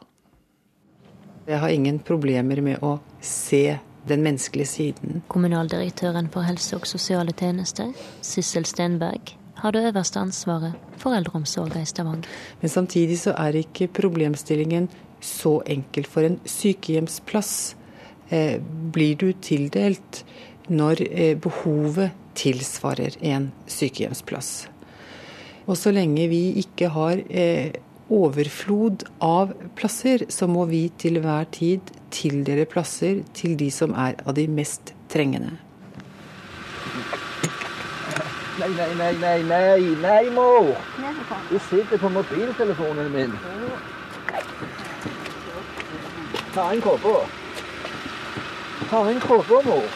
Jeg 1.49 1.63
har 1.63 1.71
ingen 1.73 1.97
problemer 2.05 2.59
med 2.61 2.83
å 2.85 2.99
se 3.25 3.79
den 4.07 4.21
menneskelige 4.21 4.69
siden. 4.69 5.23
Kommunaldirektøren 5.33 6.29
for 6.29 6.45
helse- 6.45 6.77
og 6.77 6.85
sosiale 6.85 7.33
tjenester, 7.33 7.89
Sissel 8.21 8.67
Stenberg, 8.69 9.33
har 9.55 9.73
det 9.73 9.81
øverste 9.89 10.21
ansvaret 10.21 10.77
for 11.01 11.17
eldreomsorga 11.17 11.81
i 11.81 11.89
Stavanger. 11.89 12.29
Men 12.61 12.69
samtidig 12.69 13.17
så 13.23 13.33
er 13.33 13.57
ikke 13.63 13.87
problemstillingen 13.87 14.87
så 15.21 15.57
enkel. 15.65 16.05
For 16.05 16.21
en 16.21 16.37
sykehjemsplass 16.45 17.75
eh, 18.29 18.61
blir 18.93 19.17
du 19.17 19.31
tildelt 19.33 20.23
når 20.69 21.01
eh, 21.09 21.35
behovet 21.37 22.13
tilsvarer 22.37 23.17
en 23.25 23.49
sykehjemsplass. 23.65 24.69
Og 25.65 25.77
så 25.77 25.91
lenge 25.93 26.29
vi 26.29 26.43
ikke 26.61 26.93
har 26.93 27.25
eh, 27.29 27.73
overflod 28.09 29.05
av 29.21 29.53
plasser, 29.75 30.25
så 30.29 30.47
må 30.49 30.65
vi 30.69 30.87
til 31.01 31.21
hver 31.23 31.47
tid 31.55 31.93
tildele 32.11 32.65
plasser 32.69 33.23
til 33.37 33.55
de 33.59 33.69
som 33.73 33.93
er 33.93 34.17
av 34.25 34.35
de 34.37 34.47
mest 34.49 34.93
trengende. 35.09 35.57
Nei, 38.59 38.67
nei, 38.75 38.89
nei, 38.99 39.13
nei, 39.21 39.37
nei, 39.47 39.81
nei, 40.03 40.23
mor. 40.35 40.73
Du 41.49 41.55
sitter 41.69 41.97
på 41.97 42.09
mobiltelefonen 42.11 43.11
min. 43.13 43.35
Ta 46.53 46.71
en 46.73 46.81
kåpe. 46.81 47.13
Ta 48.89 49.05
en 49.09 49.21
kåpe, 49.23 49.61
mor. 49.65 49.87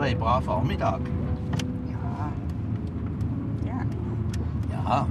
Får 0.00 0.06
håpe 0.06 0.28
at 0.28 0.44
far 0.44 0.54
er 0.56 0.60
i 0.60 0.64
bra 0.64 0.64
form 0.64 0.70
i 0.70 0.76
dag. 0.76 1.00
Ja. 1.90 2.32
ja. 3.66 3.84
Ja. 4.80 5.04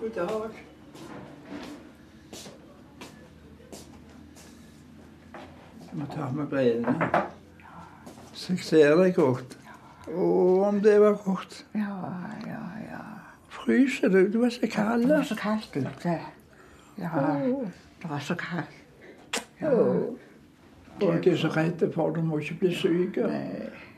God 0.00 0.69
brillene. 6.50 7.10
Så 8.32 8.52
jeg 8.52 8.58
ser 8.58 8.96
deg 8.96 9.14
godt. 9.14 9.58
Og 10.14 10.62
om 10.62 10.80
det 10.80 11.00
var 11.00 11.18
godt. 11.24 11.66
Ja, 11.74 11.80
ja, 12.46 12.62
ja. 12.90 13.02
Fryser 13.48 14.08
du? 14.08 14.32
Du 14.32 14.42
er 14.42 14.48
så 14.48 14.68
kald. 14.70 15.02
Det 15.02 15.16
var 15.16 15.22
så 15.22 15.36
kaldt 15.36 15.76
ute. 15.76 16.18
Ja, 16.98 17.08
det 18.02 18.10
var 18.10 18.18
så 18.18 18.34
kaldt. 18.34 19.46
Ja. 19.60 19.70
Og 19.70 20.16
jeg 21.00 21.26
er 21.32 21.36
så 21.36 21.48
redd 21.48 21.92
for 21.92 22.10
du 22.10 22.22
må 22.22 22.38
ikke 22.38 22.54
bli 22.60 22.74
syk. 22.74 23.18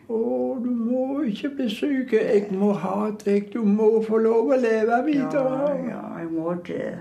Å, 0.09 0.19
du 0.65 0.71
må 0.71 1.23
ikke 1.23 1.49
bli 1.57 1.69
syk. 1.71 2.13
Jeg 2.13 2.47
må 2.51 2.73
ha 2.73 3.11
deg. 3.25 3.49
Du 3.53 3.65
må 3.65 4.03
få 4.07 4.19
lov 4.19 4.53
å 4.53 4.59
leve 4.61 5.03
videre. 5.07 5.73
ja, 5.73 5.75
ja 5.89 6.05
jeg 6.19 6.31
må 6.31 6.55
det. 6.67 6.93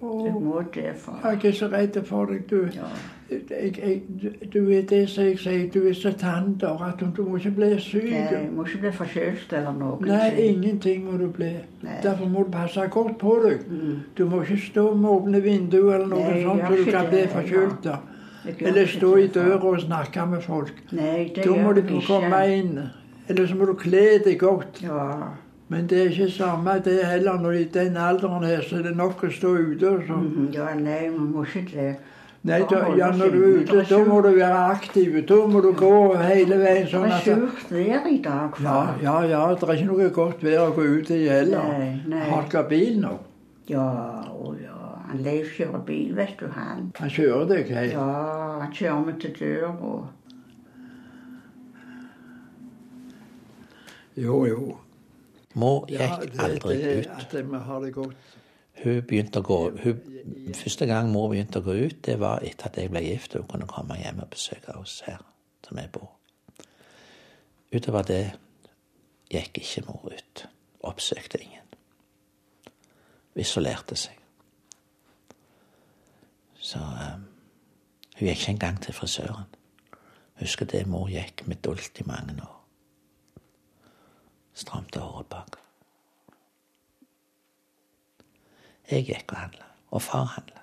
Jeg 0.00 0.34
må 0.40 0.62
det, 0.74 0.92
for 0.96 1.18
jeg 1.24 1.44
er 1.44 1.54
så 1.58 1.66
redd 1.72 1.96
for 2.06 2.30
deg, 2.30 2.44
du. 2.50 2.68
ja. 2.74 2.90
Jeg, 3.30 3.78
jeg, 3.78 4.02
du- 4.52 4.70
er 4.72 4.82
det 4.88 5.08
som 5.10 5.24
jeg 5.24 5.38
sier, 5.38 5.66
du 5.74 5.82
er 5.88 5.92
så 5.92 6.12
tander 6.16 6.82
at 6.86 7.00
du 7.16 7.22
må 7.22 7.36
ikke 7.36 7.50
bli 7.58 7.78
syk. 7.80 8.06
Nei, 8.10 8.46
må 8.56 8.64
ikke 8.64 8.78
bli 8.86 8.92
forkjølt 8.96 9.52
eller 9.52 9.74
noe. 9.76 9.98
Nei, 10.00 10.30
ingenting 10.48 11.04
må 11.04 11.18
du 11.20 11.26
bli. 11.28 11.50
Nei. 11.82 11.98
Derfor 12.02 12.28
må 12.28 12.44
du 12.46 12.50
passe 12.54 12.86
godt 12.90 13.18
på 13.20 13.34
deg. 13.44 13.66
Mm. 13.68 13.98
Du 14.16 14.24
må 14.30 14.40
ikke 14.42 14.56
stå 14.62 14.94
med 14.94 15.10
åpne 15.10 15.42
vinduer 15.44 15.94
eller 15.98 16.06
noe 16.14 16.24
Nei, 16.24 16.42
sånt, 16.46 16.62
så 16.70 16.76
du 16.76 16.90
kan 16.90 17.10
bli 17.12 17.26
forkjølt. 17.34 17.90
Eller 18.64 18.86
stå 18.86 19.16
i 19.20 19.26
døra 19.34 19.60
og 19.74 19.80
snakke 19.84 20.24
med 20.30 20.42
folk. 20.42 20.72
Nei, 20.92 21.28
det 21.34 21.44
Da 21.44 21.50
må 21.60 21.72
du 21.76 21.82
komme 22.06 22.40
inn. 22.56 22.78
Eller 23.28 23.46
så 23.46 23.54
må 23.60 23.66
du 23.68 23.74
kle 23.76 24.06
deg 24.24 24.38
godt. 24.40 24.80
Ja, 24.82 25.34
Men 25.68 25.86
det 25.86 25.98
er 26.00 26.08
ikke 26.08 26.30
samme 26.32 26.78
det 26.84 27.04
heller. 27.04 27.36
Når 27.38 27.50
i 27.52 27.64
den 27.64 27.96
alderen 27.96 28.42
her, 28.44 28.62
så 28.64 28.78
er 28.78 28.82
det 28.88 28.96
nok 28.96 29.20
å 29.22 29.28
stå 29.30 29.50
ute. 29.52 29.84
og 29.90 30.02
Så. 30.06 30.16
mhm, 30.16 30.48
ja, 30.54 30.70
nei, 30.74 31.10
man 31.10 31.28
må 31.34 31.44
ikke 31.44 31.66
det. 31.74 31.96
Nei, 32.48 32.58
da, 32.70 32.78
ja, 32.96 33.10
når 33.12 33.30
du 33.34 33.38
er 33.44 33.60
ute. 33.62 33.82
da 33.90 33.98
må 34.04 34.20
du 34.24 34.28
være 34.36 34.60
aktiv. 34.74 35.16
Da 35.28 35.38
må 35.52 35.60
du 35.62 35.72
gå 35.76 35.92
hele 36.22 36.58
veien 36.62 36.84
Det 36.86 36.92
sånn 36.94 37.06
er 37.08 37.16
at 37.18 37.24
surt 37.28 37.70
vær 37.70 38.06
i 38.08 38.18
dag, 38.24 38.58
Ja, 38.62 38.72
far. 38.72 38.94
ja, 39.02 39.16
ja. 39.28 39.42
Det 39.54 39.68
er 39.68 39.72
ikke 39.74 39.90
noe 39.92 40.10
godt 40.10 40.42
vær 40.42 40.62
å 40.66 40.74
gå 40.76 40.86
ut 40.98 41.10
i 41.10 41.20
heller. 41.28 41.60
Har 42.30 42.48
dere 42.48 42.64
bil 42.68 43.00
nå? 43.02 43.18
Ja, 43.68 43.84
å 44.32 44.54
ja. 44.62 44.74
Han 45.08 45.22
Leif 45.24 45.54
kjører 45.56 45.84
bil, 45.86 46.14
vet 46.16 46.34
du, 46.40 46.46
han. 46.52 46.92
Han 46.98 47.08
kjører 47.08 47.46
deg 47.48 47.68
helt? 47.72 47.92
Ja, 47.92 48.58
han 48.60 48.72
kjører 48.72 49.04
meg 49.06 49.20
til 49.20 49.32
døra. 49.38 49.72
Jo, 54.18 54.44
jo. 54.46 54.76
Mor 55.54 55.86
Ja, 55.88 55.98
aldri 56.18 56.28
det- 56.30 56.40
aldri 56.44 56.76
det- 56.82 56.98
ut. 56.98 57.08
At 57.18 57.32
vi 57.32 57.58
har 57.58 57.80
det 57.80 57.92
godt. 57.94 58.16
Hun 58.82 59.02
begynte 59.06 59.42
å 59.42 59.46
gå 59.46 59.58
hun, 59.82 60.04
Første 60.54 60.86
gang 60.86 61.08
mor 61.12 61.30
begynte 61.32 61.62
å 61.62 61.64
gå 61.64 61.74
ut, 61.88 61.98
det 62.04 62.18
var 62.20 62.44
etter 62.44 62.68
at 62.68 62.76
jeg 62.78 62.90
ble 62.92 63.00
gift 63.04 63.34
og 63.34 63.42
hun 63.42 63.50
kunne 63.52 63.68
komme 63.70 63.96
hjem 63.98 64.20
og 64.22 64.30
besøke 64.32 64.74
oss 64.76 65.00
her 65.06 65.22
som 65.64 65.80
jeg 65.80 65.90
bor. 65.92 66.10
Utover 67.72 68.06
det 68.08 68.22
gikk 69.32 69.60
ikke 69.60 69.84
mor 69.88 70.12
ut. 70.12 70.44
Oppsøkte 70.88 71.40
ingen. 71.42 71.64
Isolerte 73.38 73.96
seg. 73.98 74.16
Så 76.58 76.80
um, 76.80 77.24
hun 78.18 78.26
gikk 78.28 78.42
ikke 78.42 78.54
engang 78.56 78.80
til 78.82 78.96
frisøren. 78.96 79.48
Husker 80.40 80.68
det 80.70 80.86
mor 80.88 81.08
gikk 81.10 81.46
med 81.46 81.62
dult 81.64 82.00
i 82.00 82.06
mange 82.06 82.36
år. 82.42 82.54
Stramte 84.58 85.02
håret 85.02 85.30
bak. 85.30 85.58
Jeg 88.90 89.04
gikk 89.04 89.32
og 89.32 89.38
handla, 89.38 89.64
og 89.90 90.02
far 90.02 90.24
handla. 90.36 90.62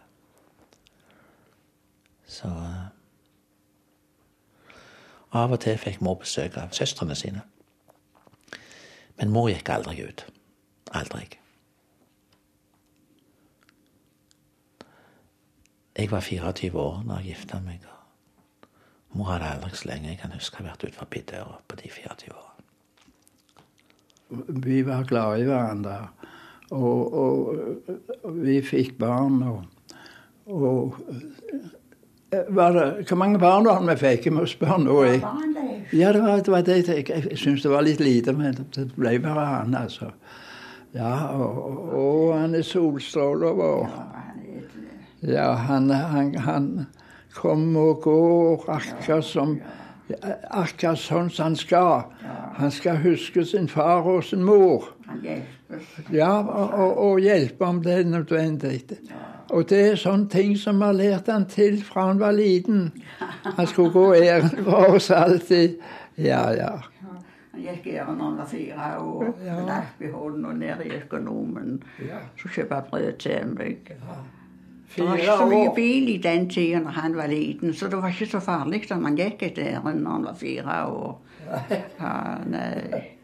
Så 2.26 2.48
eh, 2.48 2.86
Av 5.36 5.52
og 5.52 5.60
til 5.60 5.76
fikk 5.78 6.00
mor 6.06 6.16
besøk 6.22 6.56
av 6.58 6.72
søstrene 6.72 7.16
sine. 7.20 7.42
Men 9.20 9.34
mor 9.36 9.50
gikk 9.52 9.70
aldri 9.74 10.06
ut. 10.08 10.24
Aldri. 10.96 11.26
Jeg 15.96 16.12
var 16.12 16.24
24 16.24 16.80
år 16.80 17.04
da 17.08 17.20
jeg 17.20 17.34
gifta 17.34 17.60
meg. 17.64 17.84
Mor 19.16 19.30
hadde 19.32 19.52
aldri 19.58 19.76
så 19.76 19.90
lenge 19.92 20.12
jeg 20.12 20.20
kan 20.20 20.36
huske 20.36 20.64
vært 20.64 20.84
ut 20.88 20.96
forbi 20.96 21.22
døra 21.28 21.60
på 21.68 21.80
de 21.80 21.92
24 21.92 22.36
årene. 22.36 22.52
Vi 24.66 24.82
var 24.88 25.04
glade 25.08 25.44
i 25.44 25.48
hverandre. 25.48 26.00
Og, 26.72 27.14
og, 27.14 27.56
vi 28.24 28.62
fikk 28.62 28.98
barn. 28.98 29.44
Og, 29.44 29.64
og 30.46 30.96
eh, 32.34 32.40
var 32.50 32.72
det, 32.72 33.08
Hvor 33.08 33.18
mange 33.18 33.40
barn 33.40 33.66
var 33.66 33.80
det 33.80 33.90
vi 33.90 34.08
fikk? 34.08 34.26
Jeg 34.26 34.34
må 34.34 34.46
spørre 34.46 34.80
nå. 34.84 35.04
Jeg. 35.04 35.22
Ja, 35.94 36.14
det 36.14 36.24
var, 36.24 36.36
det 36.36 36.52
var 36.52 36.62
det. 36.62 36.88
Jeg, 36.88 37.10
jeg, 37.10 37.38
syns 37.38 37.62
det 37.62 37.72
var 37.72 37.86
litt 37.86 38.00
lite, 38.00 38.34
men 38.34 38.58
det 38.76 38.90
ble 38.96 39.20
bare 39.20 39.46
han, 39.46 39.76
altså. 39.76 40.12
Ja, 40.96 41.28
og, 41.36 41.94
og, 41.94 42.40
han 42.40 42.56
er 42.56 42.62
solstråler 42.62 43.54
vår. 43.54 43.90
Ja, 45.28 45.52
han 45.54 45.90
han, 45.90 46.36
han, 46.36 46.88
kommer 47.36 47.82
og 47.82 48.02
går 48.02 48.70
akkurat 48.70 49.26
som 49.26 49.60
Akkurat 50.54 51.00
sånn 51.02 51.32
som 51.34 51.44
han 51.44 51.56
skal. 51.58 52.04
Han 52.60 52.72
skal 52.72 53.00
huske 53.02 53.42
sin 53.46 53.66
far 53.68 54.06
og 54.06 54.24
sin 54.24 54.44
mor. 54.46 54.92
Han. 55.08 55.24
Ja, 56.14 56.32
og, 56.42 56.98
og, 56.98 57.20
hjelpe 57.20 57.66
om 57.66 57.84
det 57.84 57.94
er 57.94 58.04
nødvendig. 58.06 58.82
Og 59.50 59.70
det 59.70 59.80
er 59.90 59.96
sånne 60.00 60.30
ting 60.30 60.56
som 60.58 60.78
vi 60.82 60.86
har 60.86 60.98
lært 60.98 61.30
han 61.32 61.48
til 61.50 61.80
fra 61.86 62.08
han 62.10 62.20
var 62.22 62.36
liten. 62.38 62.92
Han 63.46 63.68
skulle 63.68 63.94
gå 63.94 64.06
ærend 64.16 64.60
for 64.66 64.98
oss 64.98 65.10
alltid. 65.12 65.80
Ja, 66.18 66.50
ja. 66.54 66.72
Han 67.56 67.64
gikk 67.64 67.88
ærend 67.88 68.18
når 68.18 68.26
han 68.26 68.38
var 68.38 68.50
fire 68.52 68.92
år. 69.00 69.28
Ja. 69.46 69.58
Knapp 69.64 70.02
i 70.02 70.12
hånden 70.14 70.46
og 70.46 70.56
ned 70.62 70.86
i 70.86 70.94
økonomen. 71.00 71.84
Så 72.42 72.54
kjøpte 72.58 72.82
brød 72.90 73.12
til 73.26 73.54
meg. 73.58 73.92
Det 74.96 75.04
var 75.04 75.18
ikke 75.20 75.38
så 75.38 75.50
mye 75.50 75.72
bil 75.76 76.10
i 76.14 76.18
den 76.24 76.50
tida 76.50 76.80
når 76.80 76.94
han 77.02 77.18
var 77.18 77.28
liten, 77.28 77.74
så 77.74 77.90
det 77.92 77.98
var 78.00 78.14
ikke 78.14 78.30
så 78.32 78.40
farlig 78.40 78.86
som 78.88 79.02
man 79.04 79.18
gikk 79.18 79.44
et 79.44 79.58
ærend 79.60 80.06
når 80.06 80.12
han 80.12 80.28
var 80.30 80.38
fire 80.40 80.78
år. 80.88 81.18
Ja, 82.00 82.14
nei. 82.48 83.15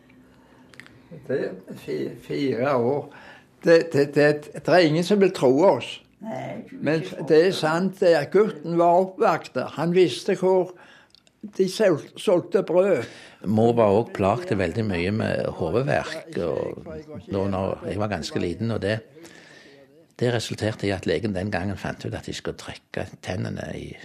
Det 1.28 1.42
er 1.46 2.16
fire 2.24 2.76
år. 2.76 3.16
Det, 3.64 3.94
det, 3.94 4.16
det, 4.16 4.54
det 4.54 4.68
er 4.68 4.78
ingen 4.88 5.04
som 5.04 5.20
vil 5.22 5.34
tro 5.36 5.52
oss. 5.68 6.00
nei 6.22 6.62
Men 6.72 7.04
det 7.30 7.40
er 7.48 7.52
sant 7.58 8.00
det 8.00 8.16
at 8.18 8.32
gutten 8.34 8.78
var 8.80 9.04
oppvakt. 9.04 9.58
Han 9.78 9.94
visste 9.96 10.36
hvor 10.40 10.74
de 11.58 11.68
solgte 11.70 12.64
brød. 12.64 13.04
Mor 13.50 13.74
var 13.74 13.94
òg 13.98 14.14
plaget 14.14 14.58
veldig 14.58 14.86
mye 14.86 15.12
med 15.12 15.48
hodeverk 15.58 16.36
da 16.36 16.52
jeg 17.90 17.98
var 17.98 18.12
ganske 18.12 18.40
liten. 18.40 18.72
og 18.72 18.82
det, 18.82 19.00
det 20.20 20.34
resulterte 20.34 20.88
i 20.88 20.94
at 20.94 21.06
legen 21.10 21.36
den 21.36 21.52
gangen 21.52 21.78
fant 21.78 22.06
ut 22.06 22.14
at 22.14 22.26
de 22.26 22.34
skulle 22.34 22.58
trekke 22.58 23.08
tennene 23.22 23.72
i 23.76 23.96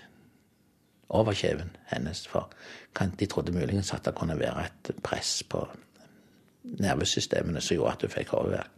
overkjeven 1.09 1.77
hennes. 1.93 2.27
For 2.27 2.49
de 2.97 3.27
trodde 3.27 3.53
muligens 3.53 3.93
at 3.93 4.05
det 4.05 4.15
kunne 4.17 4.39
være 4.41 4.65
et 4.65 4.97
press 5.05 5.43
på 5.43 5.67
nervesystemene 6.81 7.61
som 7.61 7.77
gjorde 7.77 7.93
at 7.93 8.03
hun 8.07 8.15
fikk 8.15 8.35
hodeverk. 8.35 8.73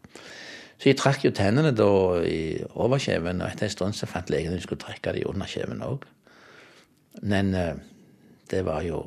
Så 0.78 0.92
jeg 0.92 0.98
trakk 0.98 1.24
jo 1.24 1.34
tennene 1.34 1.72
da 1.74 1.90
i 2.22 2.62
overkjeven, 2.78 3.42
og 3.42 3.50
etter 3.50 3.66
en 3.66 3.72
stund 3.74 3.96
så 3.98 4.06
fant 4.06 4.30
legen 4.30 4.52
at 4.52 4.60
hun 4.60 4.62
skulle 4.62 4.82
trekke 4.84 5.16
dem 5.16 5.26
under 5.26 5.50
kjeven 5.50 5.82
òg. 5.82 6.06
Men 7.22 7.54
eh, 7.54 7.74
det 8.50 8.62
var 8.66 8.86
jo 8.86 9.02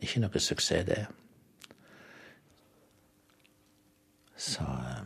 ikke 0.00 0.22
noe 0.24 0.40
suksess, 0.40 0.86
det. 0.88 1.04
Så 4.36 4.64
eh, 4.64 5.04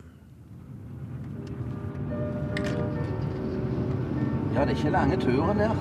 Ja, 4.55 4.65
det 4.65 4.71
er 4.71 4.77
ikke 4.77 4.89
lange 4.89 5.15
turen 5.19 5.59
der. 5.59 5.75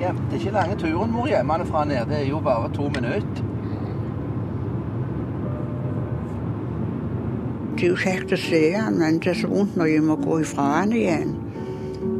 Ja, 0.00 0.12
det 0.12 0.32
er 0.32 0.40
ikke 0.40 0.50
lange 0.50 0.76
turen 0.76 1.12
mor 1.12 1.26
hjemmefra 1.26 1.84
ned. 1.84 2.06
Det 2.06 2.18
er 2.18 2.28
jo 2.28 2.40
bare 2.40 2.74
to 2.74 2.88
minutter. 2.88 3.51
Det 7.72 7.86
er 7.86 7.88
jo 7.88 7.96
kjekt 7.98 8.34
å 8.34 8.38
se 8.38 8.60
han, 8.76 8.98
men 9.00 9.18
det 9.22 9.32
er 9.32 9.40
så 9.40 9.48
vondt 9.50 9.78
når 9.80 9.88
jeg 9.90 10.04
må 10.04 10.18
gå 10.20 10.38
ifra 10.44 10.68
han 10.76 10.92
igjen. 10.96 11.32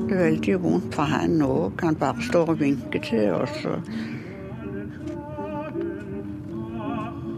Det 0.09 0.17
er 0.17 0.25
veldig 0.27 0.57
vondt 0.62 0.97
for 0.97 1.12
han 1.12 1.38
òg. 1.45 1.85
Han 1.85 1.99
bare 2.01 2.25
står 2.27 2.55
og 2.55 2.61
vinker 2.61 3.05
til 3.05 3.31
oss. 3.37 3.62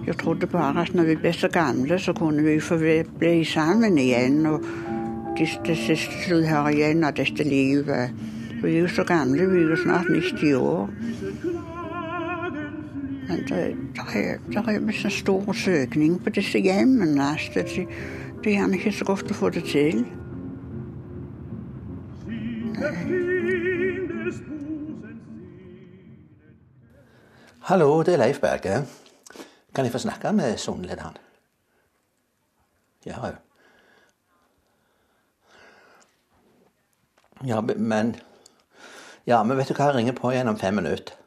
Jeg 0.07 0.17
trodde 0.21 0.47
bare 0.47 0.83
at 0.83 0.95
når 0.95 1.11
vi 1.11 1.17
ble 1.17 1.33
så 1.33 1.49
gamle, 1.49 1.99
så 1.99 2.13
kunne 2.13 2.43
vi 2.45 2.59
få 2.61 2.79
bli 3.19 3.37
sammen 3.49 3.99
igjen. 3.99 4.47
Og 4.47 4.67
det, 5.39 5.77
siste 5.77 6.35
vi 6.35 6.47
har 6.47 6.71
igjen 6.71 7.05
av 7.05 7.17
dette 7.19 7.45
livet. 7.45 8.13
Vi 8.63 8.77
er 8.77 8.81
jo 8.85 8.89
så 8.89 9.05
gamle, 9.05 9.49
vi 9.51 9.63
er 9.65 9.73
jo 9.75 9.81
snart 9.83 10.11
90 10.11 10.55
år. 10.61 11.74
Men 13.29 13.39
det, 13.49 13.77
det 13.97 14.41
det 14.55 14.89
er 14.89 14.93
så 15.03 15.11
stor 15.11 15.53
søkning 15.53 16.25
på 16.25 16.31
disse 16.31 16.59
hjemmene. 16.59 17.29
Det, 17.55 17.65
det, 17.65 17.87
det 18.45 18.53
er 18.53 18.59
gjerne 18.59 18.77
ikke 18.77 18.93
så 18.93 19.05
godt 19.05 19.31
å 19.31 19.35
få 19.35 19.51
det 19.51 19.65
til. 19.65 20.05
Hallo, 27.65 28.03
det 28.03 28.15
er 28.15 28.21
Leif 28.21 28.41
Berge. 28.41 28.85
Kan 29.75 29.85
jeg 29.85 29.93
få 29.93 29.99
snakke 29.99 30.33
med 30.33 30.59
sonelederen? 30.59 31.17
Ja, 33.07 33.33
Ja, 37.47 37.61
men 37.61 38.17
Ja, 39.27 39.43
men 39.43 39.57
vet 39.57 39.69
du 39.69 39.75
hva, 39.75 39.85
jeg 39.85 39.95
ringer 39.95 40.13
på 40.13 40.31
igjen 40.31 40.49
om 40.49 40.59
fem 40.59 40.75
minutter. 40.75 41.24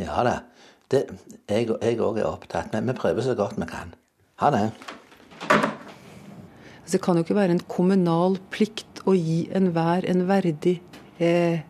Ja 0.00 0.24
da. 0.26 0.40
Det, 0.90 1.04
jeg 1.46 2.00
òg 2.02 2.18
er 2.18 2.26
opptatt, 2.26 2.72
men 2.74 2.88
vi 2.88 2.96
prøver 2.98 3.22
så 3.22 3.36
godt 3.38 3.60
vi 3.60 3.68
kan. 3.70 3.92
Ha 4.42 4.50
det. 4.50 4.70
Altså, 6.82 6.96
det 6.96 7.02
kan 7.04 7.18
jo 7.18 7.22
ikke 7.22 7.38
være 7.38 7.54
en 7.54 7.66
kommunal 7.70 8.38
plikt 8.50 9.04
å 9.06 9.14
gi 9.14 9.44
enhver 9.54 10.06
en 10.10 10.24
verdig 10.26 10.80
eh, 11.22 11.62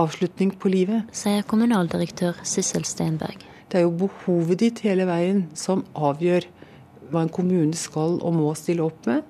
avslutning 0.00 0.56
på 0.58 0.72
livet. 0.72 1.12
Sier 1.14 1.46
kommunaldirektør 1.46 2.40
Sissel 2.42 2.86
Steinberg. 2.88 3.44
Det 3.70 3.78
er 3.78 3.86
jo 3.86 3.94
behovet 4.04 4.64
ditt 4.64 4.82
hele 4.86 5.06
veien 5.06 5.44
som 5.58 5.84
avgjør 5.94 6.48
hva 7.12 7.22
en 7.24 7.32
kommune 7.32 7.76
skal 7.78 8.18
og 8.18 8.34
må 8.34 8.50
stille 8.58 8.82
opp 8.82 9.06
med. 9.06 9.22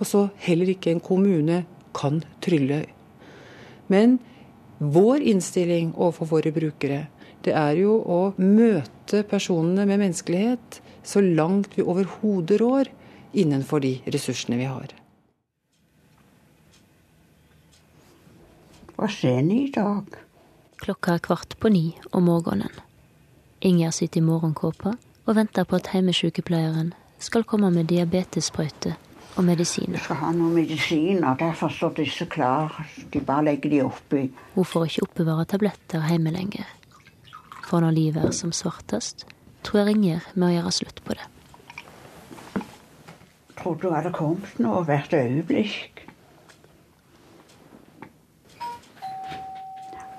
Og 0.00 0.08
så 0.08 0.26
heller 0.42 0.72
ikke 0.72 0.90
en 0.90 1.04
kommune 1.04 1.62
kan 1.94 2.22
trylle. 2.42 2.82
Men 3.92 4.18
vår 4.82 5.22
innstilling 5.30 5.92
overfor 5.94 6.30
våre 6.32 6.50
brukere, 6.54 7.04
det 7.42 7.54
er 7.58 7.76
jo 7.80 7.98
å 8.00 8.20
møte 8.38 9.22
personene 9.28 9.86
med 9.88 10.00
menneskelighet 10.02 10.80
så 11.06 11.22
langt 11.22 11.76
vi 11.76 11.82
overhodet 11.82 12.60
rår 12.62 12.90
innenfor 13.32 13.82
de 13.82 13.96
ressursene 14.06 14.58
vi 14.60 14.68
har. 14.70 14.92
Hva 18.96 19.08
skjer 19.10 19.42
i 19.50 19.70
dag? 19.74 20.18
Klokka 20.82 21.16
er 21.16 21.22
kvart 21.22 21.56
på 21.58 21.70
ni 21.72 21.86
om 22.12 22.28
morgenen. 22.30 22.74
Inger 23.62 23.90
sitter 23.94 24.20
i 24.20 24.26
morgenkåpa 24.26 24.92
og 25.26 25.36
venter 25.38 25.66
på 25.66 25.78
at 25.78 25.90
hjemmesykepleieren 25.94 26.92
skal 27.22 27.46
komme 27.46 27.70
med 27.74 27.88
diabetessprøyte 27.90 28.94
og 29.36 29.44
medisiner. 29.46 29.96
Jeg 29.96 30.06
skal 30.06 30.20
ha 30.20 30.30
noen 30.36 30.54
medisiner, 30.56 31.36
derfor 31.38 31.72
står 31.72 31.96
disse 32.02 32.26
klar. 32.30 32.74
De 33.10 33.22
bare 33.24 33.46
legger 33.50 33.72
de 33.72 33.82
oppi. 33.86 34.22
Hun 34.54 34.68
får 34.68 34.88
ikke 34.90 35.06
oppbevare 35.08 35.48
tabletter 35.54 36.06
hjemme 36.10 36.34
lenger. 36.34 36.66
For 37.72 37.80
når 37.80 37.94
livet 37.96 38.24
er 38.28 38.34
som 38.36 38.50
svartest, 38.52 39.22
tror 39.64 39.78
jeg 39.80 39.94
ringer 39.94 40.24
med 40.34 40.50
å 40.50 40.52
gjøre 40.52 40.70
slutt 40.76 40.98
på 41.06 41.14
det. 41.16 41.24
Trodde 43.56 43.86
du 43.86 43.94
hadde 43.94 44.10
kommet 44.12 44.58
nå 44.60 44.82
hvert 44.84 45.14
øyeblikk. 45.16 46.02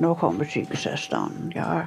Nå 0.02 0.16
kommer 0.18 0.50
sykesøsteren, 0.50 1.54
ja. 1.54 1.84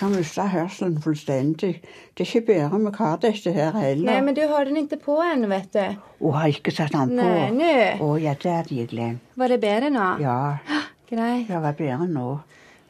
Kan 0.00 0.14
miste 0.16 0.46
hørselen 0.48 0.94
fullstendig. 1.04 1.74
Det 2.16 2.24
er 2.24 2.28
ikke 2.30 2.46
bedre 2.46 2.78
med 2.80 2.94
hva 2.96 3.10
dette 3.20 3.52
her 3.52 3.74
heller. 3.76 4.06
Nei, 4.08 4.20
men 4.24 4.36
du 4.38 4.40
har 4.48 4.64
den 4.64 4.78
ikke 4.80 4.96
på 5.02 5.18
ennå, 5.20 5.50
vet 5.50 5.74
du. 5.76 5.98
Hun 6.22 6.38
har 6.38 6.48
ikke 6.54 6.72
satt 6.72 6.94
den 6.94 7.12
på. 7.12 7.18
Nei, 7.20 7.50
nå. 7.52 7.74
Å 8.06 8.14
ja, 8.22 8.32
det 8.40 8.54
hadde 8.54 8.78
jeg 8.78 8.88
glemt. 8.94 9.26
Var 9.36 9.52
det 9.52 9.58
bedre 9.60 9.90
nå? 9.92 10.06
Ja, 10.24 10.38
Greit. 11.10 11.50
det 11.50 11.60
var 11.66 11.76
bedre 11.76 12.08
nå. 12.08 12.28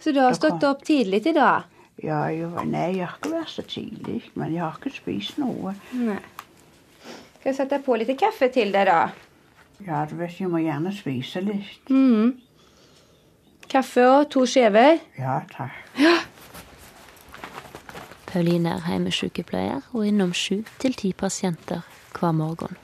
Så 0.00 0.14
du 0.14 0.20
har 0.22 0.38
stått 0.38 0.62
opp 0.68 0.84
tidlig 0.86 1.24
til 1.26 1.34
da? 1.36 1.64
Ja, 2.00 2.22
jo, 2.32 2.48
nei, 2.64 2.86
jeg 2.96 3.04
har 3.08 3.18
ikke 3.18 3.34
vært 3.34 3.52
så 3.52 3.64
tidlig, 3.68 4.20
men 4.38 4.54
jeg 4.54 4.62
har 4.62 4.78
ikke 4.78 4.94
spist 4.94 5.36
noe. 5.42 5.74
Nei. 5.98 6.16
Skal 7.40 7.50
jeg 7.50 7.58
sette 7.58 7.80
på 7.84 7.98
litt 8.00 8.14
kaffe 8.20 8.48
til 8.54 8.70
deg, 8.72 8.88
da? 8.88 9.10
Ja, 9.84 10.06
du 10.08 10.14
vet, 10.20 10.38
jeg 10.38 10.48
må 10.52 10.62
gjerne 10.62 10.94
spise 10.96 11.42
litt. 11.44 11.90
Mm. 11.92 12.38
Kaffe 13.70 14.06
og 14.08 14.26
to 14.32 14.46
skjever? 14.48 15.00
Ja, 15.18 15.40
takk. 15.52 16.28
Pauline 18.30 18.76
er 18.76 18.84
hjemmesykepleier 18.86 19.88
og 19.90 20.06
innom 20.06 20.30
sju 20.36 20.60
til 20.78 20.94
ti 20.94 21.12
pasienter 21.12 21.82
hver 22.14 22.32
morgen. 22.32 22.76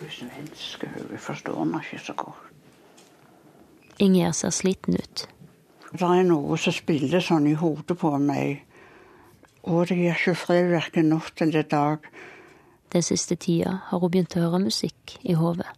Hvis 0.00 0.18
er 0.22 0.28
svensk, 0.34 0.84
hun 0.84 1.18
forstår 1.18 1.64
meg 1.64 1.86
ikke 1.86 2.04
så 2.04 2.14
godt. 2.18 2.48
Inger 3.98 4.32
ser 4.32 4.50
sliten 4.50 4.98
ut. 4.98 5.28
Det 5.92 6.02
er 6.02 6.26
noe 6.28 6.58
som 6.58 6.74
spiller 6.74 7.24
sånn 7.24 7.46
i 7.48 7.54
hodet 7.56 7.96
på 8.00 8.10
meg. 8.18 8.64
Og 9.62 9.86
det 9.88 9.96
gir 9.96 10.16
ikke 10.16 10.34
fred 10.36 10.68
verken 10.72 11.08
natt 11.12 11.40
eller 11.44 11.62
dag. 11.62 12.08
Den 12.92 13.04
siste 13.06 13.36
tida 13.36 13.78
har 13.88 14.02
hun 14.02 14.10
begynt 14.12 14.36
å 14.36 14.42
høre 14.42 14.60
musikk 14.64 15.16
i 15.22 15.36
hodet. 15.38 15.68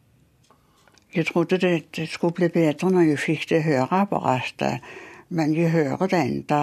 Jeg 1.14 1.29
trodde 1.29 1.61
det, 1.62 1.75
det 1.94 2.09
skulle 2.11 2.35
bli 2.35 2.49
bedre 2.51 2.90
når 2.90 3.12
jeg 3.12 3.23
fikk 3.23 3.47
det 3.53 3.62
høreapparatet, 3.68 4.83
men 5.29 5.55
jeg 5.55 5.70
hører 5.70 6.11
det 6.11 6.18
enda. 6.18 6.62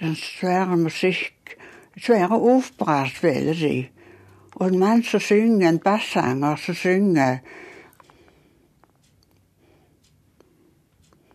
Den 0.00 0.14
svære 0.14 0.76
musikk, 0.76 1.56
svære 1.98 2.30
opera 2.30 3.08
spiller 3.08 3.54
de. 3.54 3.88
Og 4.52 4.68
en 4.68 4.78
mann 4.78 5.02
som 5.02 5.20
synger, 5.20 5.68
en 5.68 5.78
bassanger 5.78 6.56
som 6.56 6.74
synger. 6.74 7.38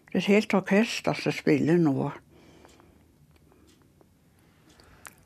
Det 0.07 0.13
er 0.13 0.17
et 0.17 0.25
helt 0.25 0.53
orkester 0.53 1.13
som 1.13 1.31
spiller 1.31 1.77
nå. 1.77 2.11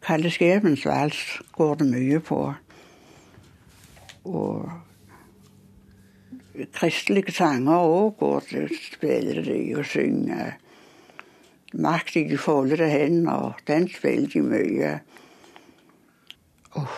Kalle 0.01 0.29
Skjebens 0.31 0.85
vals 0.87 1.41
går 1.51 1.75
det 1.75 1.87
mye 1.91 2.19
på. 2.19 2.41
Og 4.25 4.71
kristelige 6.73 7.31
sanger 7.35 7.83
òg 7.83 8.15
går 8.19 8.47
det, 8.51 8.69
spiller 8.93 9.43
de 9.43 9.59
og 9.77 9.85
synger. 9.85 10.55
De 11.77 12.37
foldede 12.37 12.89
hender, 12.89 13.53
den 13.67 13.89
spiller 13.89 14.29
de 14.33 14.41
mye. 14.41 14.95
Uff. 16.75 16.97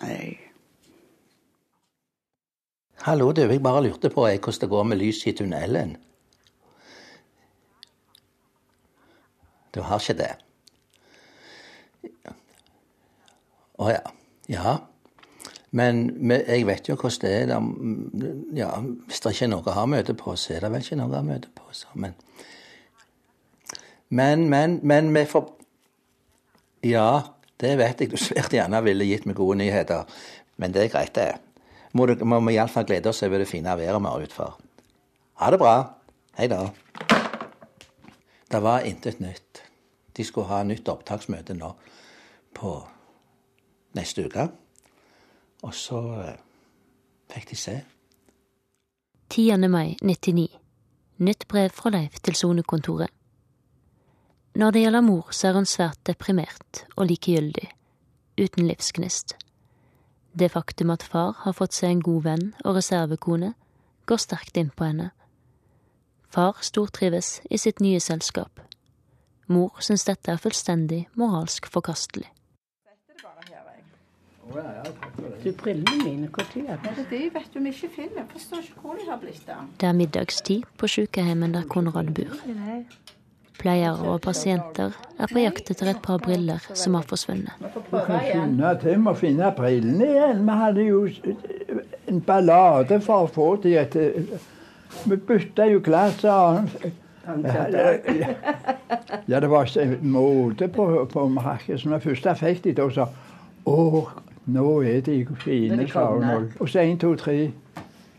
Nei. 0.00 0.38
Hallo, 3.06 3.32
du. 3.32 3.42
Jeg 3.42 3.62
bare 3.62 3.82
lurte 3.86 4.10
på 4.10 4.26
hvordan 4.26 4.60
det 4.60 4.68
går 4.70 4.82
med 4.82 5.00
lyset 5.00 5.32
i 5.32 5.36
tunnelen. 5.38 5.96
Du 9.74 9.80
har 9.82 10.00
ikke 10.00 10.16
det? 10.22 10.34
Å 13.76 13.90
ja. 13.92 14.02
Ja. 14.48 14.76
Men 15.70 16.30
jeg 16.30 16.66
vet 16.66 16.88
jo 16.88 16.94
hvordan 16.94 17.20
det 17.22 17.32
er. 17.54 17.58
Mm, 17.58 18.56
ja, 18.56 18.70
hvis 18.80 19.20
det 19.20 19.32
ikke 19.34 19.44
er 19.48 19.52
noe 19.52 19.66
å 19.66 19.74
ha 19.76 19.86
møte 19.90 20.14
på, 20.14 20.36
så 20.38 20.54
er 20.56 20.64
det 20.64 20.72
vel 20.72 20.84
ikke 20.84 20.98
noe 21.00 21.10
å 21.10 21.18
ha 21.18 21.24
møte 21.26 21.50
på. 21.54 21.66
Så. 21.74 21.90
Men, 21.94 22.14
men, 24.08 24.46
men, 24.50 24.80
men 24.82 25.12
vi 25.14 25.24
får 25.30 25.52
Ja, 26.86 27.10
det 27.60 27.72
vet 27.80 28.00
jeg 28.00 28.12
du 28.12 28.16
svært 28.20 28.54
gjerne 28.54 28.82
ville 28.84 29.08
gitt 29.08 29.26
meg 29.26 29.38
gode 29.38 29.58
nyheter. 29.58 30.06
Men 30.56 30.72
det 30.72 30.86
er 30.86 30.92
greit, 30.92 31.14
det. 31.16 31.32
Må, 31.96 32.06
du, 32.06 32.20
må 32.24 32.38
vi 32.44 32.54
iallfall 32.54 32.86
glede 32.86 33.10
oss 33.10 33.24
over 33.24 33.40
det 33.40 33.48
fine 33.48 33.74
været 33.78 34.02
vi 34.02 34.10
har 34.10 34.26
utfor. 34.28 34.58
Ha 35.40 35.50
det 35.50 35.58
bra. 35.60 35.76
Hei 36.38 36.48
da. 36.52 36.66
Det 38.52 38.60
var 38.62 38.86
intet 38.86 39.20
nytt. 39.20 39.62
De 40.16 40.24
skulle 40.24 40.48
ha 40.48 40.62
nytt 40.64 40.88
opptaksmøte 40.88 41.56
nå 41.56 41.72
på 42.56 42.76
neste 43.96 44.28
uke. 44.28 44.46
Og 45.62 45.74
så 45.74 46.00
eh, 46.22 46.38
fikk 47.32 47.50
de 47.50 47.56
se. 47.56 47.76
10. 49.30 49.68
mai 49.68 49.96
99. 50.02 50.48
Nytt 51.18 51.48
brev 51.48 51.70
fra 51.70 51.90
Leif 51.90 52.20
til 52.20 52.34
sonekontoret. 52.34 53.10
Når 54.56 54.70
det 54.70 54.80
gjelder 54.80 55.00
mor, 55.00 55.28
så 55.30 55.48
er 55.48 55.58
hun 55.58 55.66
svært 55.68 55.98
deprimert 56.06 56.84
og 56.96 57.06
likegyldig, 57.10 57.68
uten 58.40 58.68
livsgnist. 58.68 59.34
Det 60.38 60.50
faktum 60.52 60.90
at 60.90 61.02
far 61.02 61.34
har 61.42 61.52
fått 61.56 61.76
seg 61.76 61.90
en 61.90 62.02
god 62.04 62.22
venn 62.24 62.46
og 62.64 62.76
reservekone, 62.78 63.54
går 64.06 64.20
sterkt 64.22 64.56
inn 64.56 64.70
på 64.70 64.84
henne. 64.88 65.10
Far 66.32 66.60
stortrives 66.60 67.40
i 67.50 67.58
sitt 67.58 67.80
nye 67.80 68.00
selskap. 68.00 68.60
Mor 69.48 69.76
syns 69.80 70.04
dette 70.08 70.32
er 70.32 70.40
fullstendig 70.40 71.06
moralsk 71.14 71.68
forkastelig. 71.72 72.28
Å, 72.86 72.92
ja, 73.50 73.60
ja, 73.60 73.62
takk 73.62 73.62
for 73.62 73.62
det. 73.62 74.35
Du, 75.44 75.52
brillene 75.52 75.96
mine, 76.04 76.28
når 76.30 76.68
er 76.70 76.78
Det 76.82 77.04
de 77.10 77.18
vet 77.34 77.48
du 77.54 77.58
vi 77.60 77.72
ikke 77.72 77.88
finner. 77.96 78.22
Jeg 78.22 78.28
forstår 78.32 78.62
ikke 78.62 78.80
hvor 78.82 78.94
de 78.98 79.08
har 79.10 79.18
blitt 79.20 79.48
av. 79.50 79.66
Det 79.80 79.88
er 79.88 79.92
middagstid 79.96 80.64
på 80.78 80.88
sykehjemmet 80.90 81.54
der 81.54 81.66
Konrad 81.70 82.12
bor. 82.14 82.34
Pleiere 83.56 84.10
og 84.12 84.20
pasienter 84.20 84.92
er 85.18 85.30
på 85.32 85.40
jakt 85.40 85.70
etter 85.72 85.90
et 85.90 86.02
par 86.04 86.20
briller 86.22 86.60
som 86.76 86.94
har 86.98 87.06
forsvunnet. 87.08 87.56
Skynde 87.90 88.74
til 88.82 89.00
med 89.00 89.12
å 89.14 89.16
finne 89.18 89.50
brillene 89.56 90.10
igjen. 90.12 90.44
Vi 90.46 90.58
hadde 90.60 90.86
jo 90.86 91.00
en 92.06 92.20
ballade 92.26 93.00
for 93.04 93.26
å 93.26 93.32
få 93.32 93.48
de 93.64 93.74
etter 93.80 94.06
Vi 95.06 95.16
bytta 95.28 95.66
jo 95.68 95.80
glass 95.84 96.22
og 96.24 96.70
Ja, 99.26 99.40
det 99.40 99.48
var 99.50 99.66
ikke 99.66 99.82
en 99.82 100.12
måte 100.14 100.68
på, 100.70 100.84
på 101.10 101.28
markedet. 101.28 101.82
Når 101.84 101.96
når 101.96 102.04
først 102.04 102.28
fikk 102.38 102.62
de, 102.64 102.76
da 102.78 102.86
sa 102.94 103.08
Å, 103.66 103.74
nå 104.46 104.82
er 104.82 105.00
de 105.00 105.26
fine, 105.40 105.88
sa 105.88 106.06
hun. 106.12 106.52
Og 106.60 106.68
så 106.68 106.80
én, 106.80 106.98
to, 106.98 107.14
tre, 107.16 107.52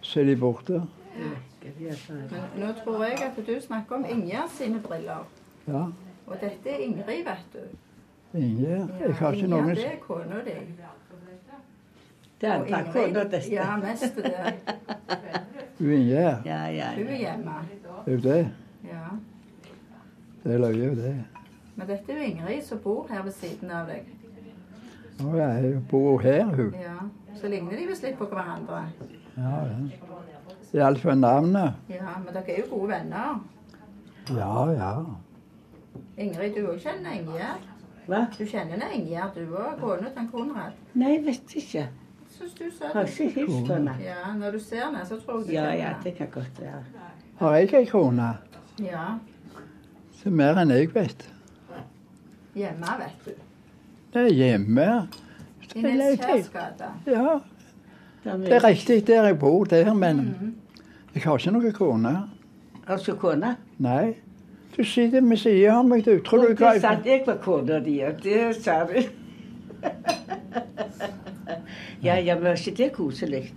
så 0.02 0.20
er 0.22 0.26
de 0.26 0.36
borte. 0.36 0.82
Men 1.80 2.44
nå 2.58 2.72
tror 2.84 3.04
jeg 3.04 3.20
at 3.26 3.40
du 3.48 3.54
snakker 3.62 3.96
om 3.96 4.06
Ingjerd 4.10 4.50
sine 4.58 4.80
briller. 4.80 5.26
Ja. 5.68 5.86
Og 6.28 6.36
dette 6.42 6.70
er 6.70 6.78
Ingrid, 6.84 7.24
vet 7.28 7.54
du. 7.54 7.60
Ingjerd. 8.38 8.90
Jeg 9.00 9.16
har 9.16 9.32
ikke 9.32 9.46
Ingjerd, 9.46 9.50
noen 9.50 9.76
det 9.76 9.86
er 9.86 10.00
kona 10.08 10.42
di. 10.46 10.56
Det 12.42 12.50
er 12.50 12.60
Og 12.60 12.66
kona 12.68 12.78
Ingrid- 12.78 12.92
for 12.92 13.30
det. 13.30 13.52
Ja, 13.52 13.78
mest 13.78 14.16
det. 14.16 14.34
Hun 15.80 15.92
Ingjerd. 15.92 16.46
Ja, 16.46 16.62
ja. 16.72 16.92
Hun 16.96 17.08
er 17.08 17.18
hjemme. 17.18 17.56
Det 18.06 18.14
er 18.14 18.18
jo 18.18 18.22
det. 18.30 18.50
Ja. 18.84 19.08
Det 20.44 20.54
er 20.54 20.58
løye, 20.58 20.96
det. 20.96 21.16
Men 21.76 21.88
dette 21.88 22.12
er 22.12 22.18
jo 22.18 22.24
Ingrid 22.32 22.62
som 22.64 22.80
bor 22.84 23.08
her 23.12 23.24
ved 23.24 23.32
siden 23.32 23.72
av 23.72 23.88
deg. 23.88 24.06
Å, 25.18 25.30
jeg 25.38 25.78
bor 25.90 26.22
her, 26.22 26.44
hun. 26.56 26.74
Ja. 26.78 26.98
Så 27.38 27.50
ligner 27.50 27.78
de 27.78 27.86
visst 27.90 28.04
litt 28.06 28.18
på 28.20 28.26
hverandre. 28.30 28.84
Ja, 29.38 29.62
ja. 29.70 29.78
Iallfall 30.78 31.18
navnet. 31.22 31.78
Ja, 31.90 32.18
Men 32.24 32.34
dere 32.34 32.54
er 32.54 32.60
jo 32.64 32.68
gode 32.76 32.90
venner. 32.92 33.40
Ja, 34.36 34.66
ja. 34.74 34.92
Ingrid, 36.18 36.58
du 36.58 36.68
òg 36.72 36.82
kjenner 36.84 37.16
Ingjerd. 37.16 37.70
Hva? 38.08 38.26
Du 38.36 38.44
kjenner 38.44 38.76
henne 38.76 38.90
Ingjerd, 38.98 39.38
du 39.38 39.56
òg. 39.56 39.78
Kona 39.82 40.12
til 40.16 40.28
Konrad. 40.34 40.76
Nei, 40.98 41.16
vet 41.26 41.56
ikke. 41.62 41.88
Syns 42.38 42.54
du 42.58 42.68
sa 42.74 42.92
Har 42.94 43.08
ikke 43.10 43.30
hilst 43.38 43.72
henne. 43.72 43.96
Ja, 44.04 44.34
når 44.38 44.58
du 44.58 44.60
ser 44.62 44.84
henne, 44.86 45.06
så 45.08 45.18
tror 45.22 45.40
jeg 45.42 45.48
du 45.48 45.54
Ja, 45.56 45.64
kjenner 45.72 45.82
ja, 45.82 45.94
det 46.04 46.16
kan 46.20 46.32
godt 46.34 46.62
være. 46.62 46.84
Har 47.40 47.58
jeg 47.58 47.74
ei 47.80 47.90
kone? 47.90 48.30
Ja. 48.84 49.08
Så 50.20 50.34
mer 50.34 50.60
enn 50.62 50.74
jeg 50.74 50.90
vet. 50.94 51.30
Hjemme, 52.58 52.98
vet 53.02 53.26
du. 53.26 53.47
Det 54.14 54.22
er 54.26 54.34
hjemme. 54.34 55.08
I 55.76 55.82
Nils 55.82 56.20
Kjærs 56.22 56.50
gate. 56.54 56.92
Ja, 57.08 57.40
det 58.38 58.54
er 58.54 58.64
riktig 58.64 59.08
der 59.08 59.24
jeg 59.28 59.40
bor 59.40 59.64
der, 59.64 59.94
men 59.94 60.22
jeg 61.16 61.24
har 61.24 61.38
ikke 61.38 61.52
noen 61.52 61.72
kone. 61.76 62.14
Har 62.88 62.98
du 63.06 63.16
kone? 63.20 63.56
Nei. 63.84 64.14
Du 64.78 64.84
sitter 64.84 65.22
ved 65.22 65.38
siden 65.38 65.72
av 65.74 65.86
meg, 65.88 66.06
du. 66.06 66.20
Tror 66.26 66.38
du 66.46 66.48
Det 66.54 66.60
hva 66.62 66.74
sant, 66.80 67.06
jeg 67.06 67.24
var 67.28 67.38
kona 67.44 67.80
di, 67.84 68.00
og 68.06 68.20
det 68.24 68.56
sa 68.62 68.84
du. 68.86 68.98
Ja, 72.04 72.14
ja, 72.22 72.36
men 72.36 72.44
var 72.44 72.60
ikke 72.62 72.76
det 72.78 72.92
koselig? 72.94 73.54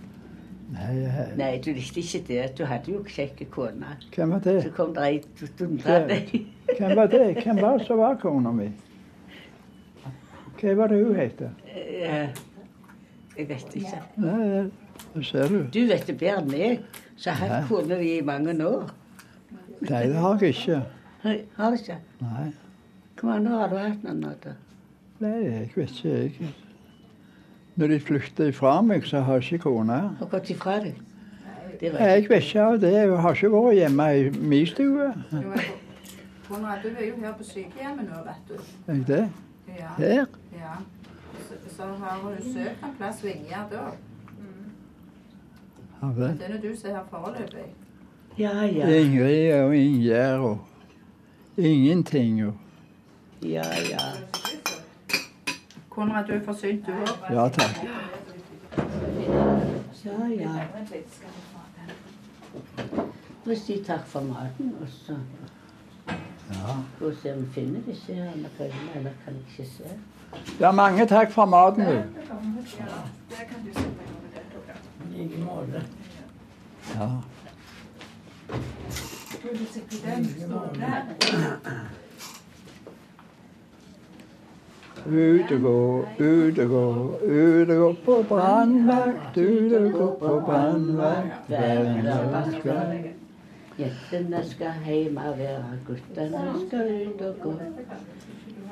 Nei, 0.71 0.95
jeg- 1.03 1.37
Nei, 1.37 1.57
du 1.65 1.71
likte 1.73 1.99
ikke 2.01 2.21
det. 2.27 2.57
Du 2.57 2.63
hadde 2.65 2.91
jo 2.91 3.03
kjekke 3.07 3.45
kone. 3.51 3.85
hvem 4.15 4.29
var 4.31 4.39
Så 4.39 4.49
det? 4.51 4.73
kom 4.75 4.93
det 4.95 5.03
ei 5.03 5.21
dundrende. 5.59 6.45
Hvem 6.79 6.95
var 6.95 7.05
det? 7.07 7.43
Hvem 7.43 7.61
var 7.61 7.77
det 7.77 7.87
som 7.87 7.97
var 7.97 8.15
kona 8.15 8.51
mi? 8.51 8.69
Hva 10.61 10.73
var 10.77 10.87
det 10.91 10.99
hun 11.05 11.15
het? 11.15 11.41
Eh, 11.41 12.27
Jeg 13.37 13.47
vet 13.49 13.75
ikke. 13.75 14.01
Nei, 14.17 14.37
det- 14.49 14.71
det 15.15 15.25
ser 15.25 15.47
du. 15.47 15.63
Du 15.73 15.85
vet 15.87 16.05
det 16.07 16.17
bedre 16.17 16.41
enn 16.41 16.51
meg, 16.51 16.79
så 17.17 17.31
har 17.31 17.47
jeg 17.47 17.67
kone 17.69 17.97
di 17.99 18.17
i 18.17 18.21
mange 18.21 18.53
år. 18.67 18.89
Nei, 19.81 20.03
det 20.07 20.15
har 20.15 20.37
jeg 20.39 20.49
ikke. 20.49 20.81
Har 21.57 21.69
du 21.71 21.75
ikke? 21.77 21.97
Nei, 22.21 22.51
Hvor 23.19 23.29
mange 23.29 23.49
år 23.55 23.59
har 23.59 23.67
du 23.69 23.77
hatt 23.77 24.43
da? 24.43 24.53
Nei 25.19 25.43
jeg 25.43 25.71
vet 25.75 25.89
ikke. 25.89 26.09
Jeg. 26.09 26.53
Når 27.77 27.87
de 27.87 27.99
flykter 27.99 28.47
ifra 28.51 28.81
meg, 28.81 29.03
så 29.05 29.21
har 29.21 29.33
jeg 29.39 29.43
ikke 29.53 29.63
kone. 29.63 29.93
Har 30.19 30.25
gått 30.27 30.49
ifra 30.49 30.79
deg? 30.83 30.95
Jeg 31.81 31.93
vet 32.29 32.43
ikke 32.43 32.59
av 32.61 32.79
det. 32.81 32.91
Jeg 32.93 33.17
har 33.17 33.33
ikke 33.33 33.49
vært 33.51 33.75
hjemme 33.75 34.07
i 34.19 34.29
min 34.29 34.65
stue. 34.65 35.13
Du 35.31 35.43
Konrad, 36.49 36.81
du 36.83 36.89
er 36.89 37.05
jo 37.07 37.15
her 37.23 37.33
på 37.33 37.43
sykehjemmet 37.43 38.09
nå, 38.09 38.23
vet 38.25 38.47
du. 38.49 38.53
Er 38.87 38.95
jeg 38.95 39.07
det? 39.07 39.29
Ja. 39.79 39.89
Her? 39.97 40.25
ja. 40.53 40.73
Så, 41.47 41.75
så 41.75 41.83
har 41.83 42.19
hun 42.23 42.37
søkt 42.53 42.83
en 42.83 42.95
plass 42.97 43.23
ved 43.23 43.31
Ingjerd 43.31 43.73
òg. 43.73 43.93
Ja 46.01 46.07
vel. 46.07 46.37
Det 46.39 46.49
er 46.49 46.61
du 46.61 46.75
som 46.75 46.89
er 46.89 46.95
her 46.95 47.03
foreløpig. 47.09 47.65
Ja, 48.37 48.65
ja. 48.65 48.87
Ingrid 48.87 49.53
og 49.53 49.75
Ingjerd 49.75 50.39
og 50.39 50.57
ingenting. 51.57 52.45
Og. 52.47 52.53
Ja, 53.43 53.63
ja. 53.91 53.97
Konrad, 55.89 56.25
du 56.27 56.33
er 56.33 56.43
forsynt, 56.43 56.87
du 56.87 56.91
òg. 56.91 57.33
Ja 57.33 57.47
takk. 57.49 57.85
Ja, 60.05 60.27
ja. 60.39 60.65
Vi 63.45 63.55
si 63.55 63.83
takk 63.83 64.05
for 64.05 64.21
maten, 64.21 64.75
og 64.81 64.87
så 64.89 65.15
Ja. 66.51 66.75
vi 67.35 67.45
finner 67.53 67.79
disse 67.87 68.13
her 68.13 68.35
med 68.35 68.49
brillene, 68.57 68.91
eller 68.95 69.11
kan 69.25 69.33
jeg 69.33 69.43
ikke 69.49 69.71
se. 69.71 69.83
ja, 70.59 70.71
mange 70.71 71.05
takk 71.05 71.31
for 71.31 71.45
maten. 71.45 71.81
I 71.81 71.85
like 75.17 75.37
måte. 75.37 75.83
Ja. 76.95 77.09
Ut 85.05 85.51
og 85.51 85.61
gå, 85.61 86.05
ut 86.19 86.59
og 86.59 86.69
gå, 86.69 87.17
ut 87.23 87.69
og 87.69 87.77
gå 87.77 87.93
på 88.05 88.23
brannvakt, 88.29 89.37
ut 89.37 89.73
og 89.73 89.91
gå 89.91 90.17
på 90.19 90.39
brannvakt. 90.45 91.47
Hver 91.47 93.20
Jentene 93.81 94.43
skal 94.45 94.83
hjemme 94.85 95.23
være, 95.37 95.77
guttene 95.87 96.41
skal 96.67 96.91
ut 97.07 97.21
og 97.25 97.35
gå. 97.41 97.53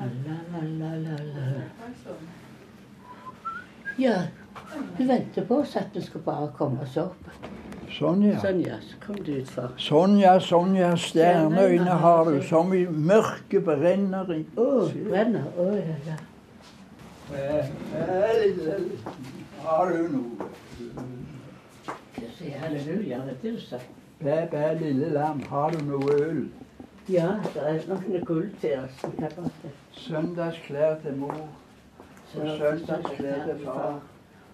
La, 0.00 0.06
la, 0.26 0.60
la, 0.62 0.90
la, 0.96 1.16
la. 1.34 1.46
Ja, 3.98 4.14
du 4.98 5.02
venter 5.04 5.44
på 5.48 5.58
oss 5.64 5.74
at 5.76 5.90
vi 5.94 6.02
skal 6.04 6.22
bare 6.24 6.52
komme 6.56 6.86
oss 6.86 6.96
opp. 7.00 7.26
Sonja. 7.90 8.36
ja. 8.36 8.40
Sånn, 8.40 8.62
så 8.86 8.98
kom 9.02 9.18
du 9.26 9.32
utfor. 9.34 9.72
Sonja, 9.82 10.36
Sonja, 10.40 10.92
stjerneøyne 10.96 11.96
har 12.04 12.30
du, 12.30 12.38
som 12.46 12.70
i 12.74 12.84
mørket 12.86 13.66
brenner 13.66 14.30
i. 14.30 14.44
Å, 14.54 14.68
brenner. 15.10 15.48
Å, 15.58 15.72
ja, 15.74 15.96
ja. 16.06 16.18
Har 19.66 19.90
du 19.90 20.06
noe? 20.14 20.50
Jeg 22.40 22.56
halleluja, 22.56 23.18
det 23.26 23.34
er 23.34 23.42
det 23.42 23.50
du 23.58 23.60
sa. 23.60 23.78
Bæ, 24.24 24.46
bæ, 24.50 24.72
lille 24.80 25.10
lam, 25.10 25.42
har 25.50 25.70
du 25.70 25.84
noe 25.84 26.12
øl? 26.20 26.48
Ja, 27.08 27.28
det 27.54 27.62
er 27.66 27.88
nok 27.88 28.08
noe 28.08 28.24
gull 28.24 28.50
til 28.60 28.70
oss. 28.84 29.04
Vi 29.04 29.16
kan 29.18 29.30
bare- 29.36 29.70
Søndagsklær 29.92 30.94
til 31.02 31.16
mor, 31.16 31.30
og 32.34 32.40
søndagsklær 32.58 33.44
til 33.46 33.64
far. 33.64 34.00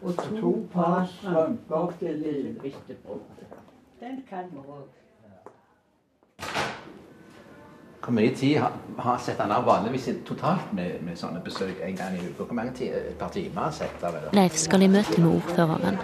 Og 0.03 0.15
To 0.41 0.69
par 0.73 1.05
strømper 1.21 1.93
til 1.99 2.15
lille. 2.19 2.61
bistebror. 2.63 3.19
Den 4.01 4.23
kan 4.31 4.45
vi 4.53 4.57
òg. 4.59 4.87
Hvor 8.05 8.13
mye 8.13 8.35
tid 8.35 8.57
har, 8.57 8.73
har 8.99 9.19
setter 9.19 9.43
han 9.43 9.53
av 9.53 9.65
vanligvis 9.67 10.09
totalt 10.25 10.73
med, 10.73 11.01
med 11.03 11.17
sånne 11.17 11.41
besøk 11.45 11.81
en 11.85 11.97
gang 11.97 12.15
i 12.15 12.19
uka? 12.29 12.45
Hvor 12.45 12.55
mange 12.55 12.73
ti, 12.73 12.85
et 12.89 13.17
par 13.19 13.29
timer 13.29 13.71
setter 13.71 14.07
av? 14.07 14.15
eller? 14.15 14.31
Leif 14.33 14.53
skal 14.53 14.83
i 14.83 14.87
møte 14.87 15.21
med 15.21 15.35
ordføreren. 15.35 15.99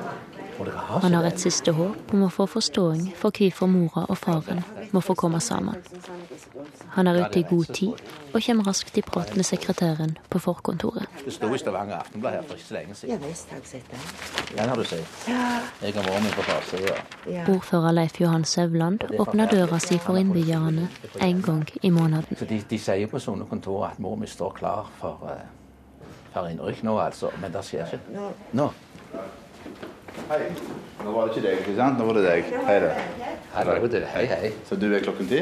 Han 1.03 1.15
har 1.15 1.27
et 1.27 1.41
siste 1.41 1.73
håp 1.73 2.13
om 2.15 2.27
å 2.27 2.31
få 2.33 2.47
forståing 2.51 3.09
for 3.19 3.35
hvorfor 3.35 3.71
mora 3.71 4.05
og 4.09 4.19
faren 4.19 4.63
må 4.93 5.01
få 5.01 5.15
komme 5.19 5.41
sammen. 5.41 5.77
Han 6.97 7.09
er 7.09 7.21
ute 7.25 7.41
i 7.41 7.47
god 7.49 7.73
tid 7.75 8.03
og 8.33 8.43
kommer 8.47 8.69
raskt 8.69 8.99
i 8.99 9.03
prat 9.03 9.35
med 9.37 9.47
sekretæren 9.47 10.17
på 10.31 10.39
forkontoret. 10.39 11.07
Det 11.25 11.33
sto 11.33 11.49
i 11.55 11.59
Stavanger 11.59 11.99
Aftenblad 12.01 12.37
her 12.37 12.47
for 12.49 12.61
ikke 12.61 12.69
så 12.69 12.75
lenge 12.79 12.97
Ja 13.09 13.19
visst 13.23 13.51
har 13.51 13.61
jeg 13.63 13.67
sett 13.67 13.91
den. 13.91 14.57
Den 14.57 14.69
har 14.69 14.77
du 14.77 14.85
sett. 14.85 15.27
Jeg 15.29 15.95
har 15.95 16.09
vært 16.09 16.23
med 16.23 16.37
på 16.37 16.47
forsida. 16.49 16.97
Ja. 17.27 17.47
Ordfører 17.49 17.93
Leif 17.93 18.21
Johan 18.21 18.45
Sevland 18.45 19.05
åpner 19.19 19.51
døra 19.51 19.79
si 19.81 19.99
for 19.99 20.21
innbyggerne 20.21 20.89
en 21.21 21.43
gang 21.43 21.67
i 21.83 21.91
måneden. 21.91 22.37
For 22.37 22.47
de, 22.47 22.63
de 22.71 22.79
sier 22.79 23.11
på 23.11 23.21
sånne 23.23 23.49
kontorer 23.51 23.93
at 23.93 24.01
mor 24.03 24.17
mi 24.21 24.27
står 24.27 24.57
klar 24.59 24.91
for, 25.01 25.33
eh, 25.33 26.11
for 26.33 26.49
innrykk 26.49 26.83
nå, 26.89 26.99
altså. 26.99 27.33
Men 27.41 27.53
det 27.53 27.65
skjer 27.69 27.97
ikke. 27.97 28.31
Nå. 28.59 28.71
Hei. 30.29 30.41
Nå 31.05 31.13
var 31.13 31.29
det 31.29 31.33
ikke 31.33 31.43
deg, 31.47 31.61
ikke 31.63 31.75
sant? 31.77 31.99
Nå 31.99 32.07
var 32.09 32.19
det 32.19 32.25
deg. 32.27 32.51
Hei, 32.67 32.77
da. 32.85 32.91
Hallo, 33.55 33.77
du. 33.89 33.99
Hei, 34.15 34.25
hei. 34.31 34.51
Så 34.69 34.77
du 34.81 34.87
er 34.93 35.05
klokken 35.05 35.29
ti? 35.31 35.41